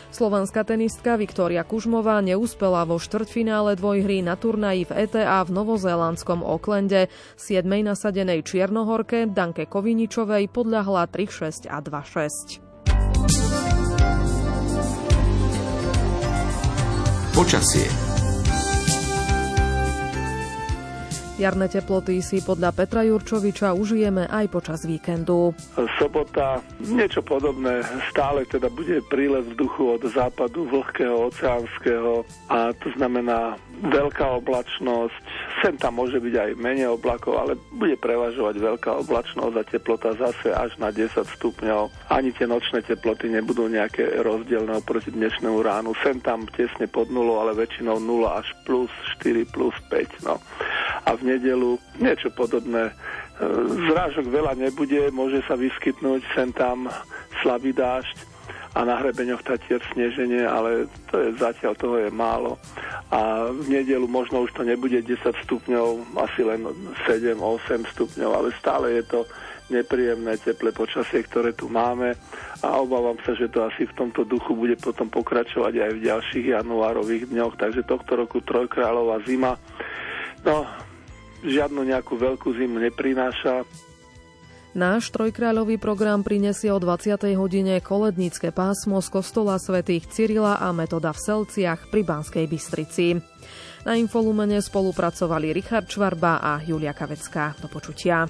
Slovenská 0.09 0.65
tenistka 0.65 1.21
Viktória 1.21 1.61
Kužmová 1.61 2.17
neúspela 2.25 2.81
vo 2.81 2.97
štvrťfinále 2.97 3.77
dvojhry 3.77 4.25
na 4.25 4.33
turnaji 4.33 4.89
v 4.89 5.05
ETA 5.05 5.45
v 5.45 5.53
novozélandskom 5.53 6.41
Oklende. 6.41 7.13
7. 7.37 7.61
nasadenej 7.63 8.41
Čiernohorke 8.41 9.29
Danke 9.29 9.69
Koviničovej 9.69 10.49
podľahla 10.49 11.05
3-6 11.13 11.69
a 11.69 11.77
2-6. 11.85 12.57
Počasie 17.37 18.08
Jarné 21.39 21.71
teploty 21.71 22.19
si 22.19 22.43
podľa 22.43 22.75
Petra 22.75 22.99
Jurčoviča 23.07 23.71
užijeme 23.71 24.27
aj 24.27 24.51
počas 24.51 24.83
víkendu. 24.83 25.55
Sobota, 25.95 26.59
niečo 26.83 27.23
podobné, 27.23 27.79
stále 28.11 28.43
teda 28.43 28.67
bude 28.67 28.99
prílev 29.07 29.47
vzduchu 29.47 29.95
od 29.95 30.03
západu 30.11 30.67
vlhkého, 30.67 31.31
oceánskeho 31.31 32.27
a 32.51 32.75
to 32.75 32.91
znamená 32.99 33.55
veľká 33.87 34.35
oblačnosť, 34.43 35.15
sem 35.63 35.79
tam 35.79 36.03
môže 36.03 36.19
byť 36.19 36.35
aj 36.35 36.49
menej 36.59 36.91
oblakov, 36.91 37.39
ale 37.39 37.55
bude 37.71 37.95
prevažovať 37.95 38.59
veľká 38.59 38.91
oblačnosť 39.07 39.55
a 39.55 39.63
teplota 39.63 40.19
zase 40.19 40.51
až 40.51 40.75
na 40.75 40.91
10 40.91 41.23
stupňov. 41.23 42.11
Ani 42.11 42.35
tie 42.35 42.51
nočné 42.51 42.83
teploty 42.83 43.31
nebudú 43.31 43.71
nejaké 43.71 44.19
rozdielne 44.27 44.75
oproti 44.75 45.15
dnešnému 45.15 45.63
ránu. 45.63 45.95
Sem 46.03 46.19
tam 46.19 46.51
tesne 46.51 46.91
pod 46.91 47.07
nulou, 47.07 47.39
ale 47.39 47.55
väčšinou 47.55 48.03
0 48.03 48.27
až 48.27 48.51
plus 48.67 48.91
4, 49.23 49.47
plus 49.55 49.75
5. 49.87 50.27
No 50.27 50.35
a 51.09 51.15
v 51.17 51.28
nedelu 51.35 51.77
niečo 52.01 52.33
podobné. 52.33 52.89
E, 52.89 52.93
zrážok 53.91 54.25
veľa 54.25 54.57
nebude, 54.57 55.13
môže 55.13 55.45
sa 55.45 55.53
vyskytnúť 55.53 56.21
sem 56.33 56.49
tam 56.51 56.89
slabý 57.41 57.71
dážď 57.71 58.29
a 58.77 58.85
na 58.85 59.01
hrebeňoch 59.01 59.41
tatier 59.41 59.81
sneženie, 59.93 60.45
ale 60.45 60.85
to 61.09 61.17
je 61.17 61.29
zatiaľ 61.41 61.73
toho 61.73 61.95
je 62.05 62.09
málo. 62.13 62.61
A 63.09 63.49
v 63.49 63.65
nedelu 63.65 64.05
možno 64.05 64.45
už 64.45 64.53
to 64.53 64.61
nebude 64.61 65.01
10 65.01 65.09
stupňov, 65.45 66.17
asi 66.21 66.45
len 66.45 66.69
7-8 67.09 67.81
stupňov, 67.97 68.29
ale 68.29 68.53
stále 68.61 69.01
je 69.01 69.03
to 69.09 69.19
nepríjemné 69.69 70.37
teplé 70.41 70.73
počasie, 70.73 71.21
ktoré 71.25 71.53
tu 71.53 71.69
máme 71.69 72.17
a 72.65 72.67
obávam 72.81 73.17
sa, 73.23 73.37
že 73.37 73.47
to 73.49 73.63
asi 73.63 73.85
v 73.85 73.95
tomto 73.95 74.25
duchu 74.25 74.57
bude 74.57 74.75
potom 74.81 75.07
pokračovať 75.07 75.73
aj 75.79 75.91
v 75.95 76.03
ďalších 76.09 76.45
januárových 76.57 77.29
dňoch. 77.29 77.53
Takže 77.55 77.85
tohto 77.85 78.17
roku 78.17 78.41
trojkráľová 78.41 79.21
zima. 79.23 79.55
No, 80.43 80.65
žiadnu 81.43 81.81
nejakú 81.87 82.15
veľkú 82.15 82.51
zimu 82.51 82.79
neprináša. 82.89 83.63
Náš 84.77 85.09
trojkráľový 85.09 85.81
program 85.81 86.21
prinesie 86.21 86.69
o 86.69 86.77
20. 86.77 87.33
hodine 87.33 87.81
kolednícke 87.81 88.53
pásmo 88.53 89.01
z 89.01 89.09
kostola 89.09 89.57
svätých 89.57 90.05
Cyrila 90.05 90.61
a 90.61 90.69
Metoda 90.69 91.09
v 91.09 91.19
Selciach 91.25 91.89
pri 91.89 92.05
Banskej 92.05 92.45
Bystrici. 92.45 93.17
Na 93.81 93.97
Infolumene 93.97 94.61
spolupracovali 94.61 95.57
Richard 95.57 95.89
Čvarba 95.89 96.37
a 96.37 96.61
Julia 96.61 96.93
Kavecká. 96.93 97.57
Do 97.57 97.65
počutia. 97.65 98.29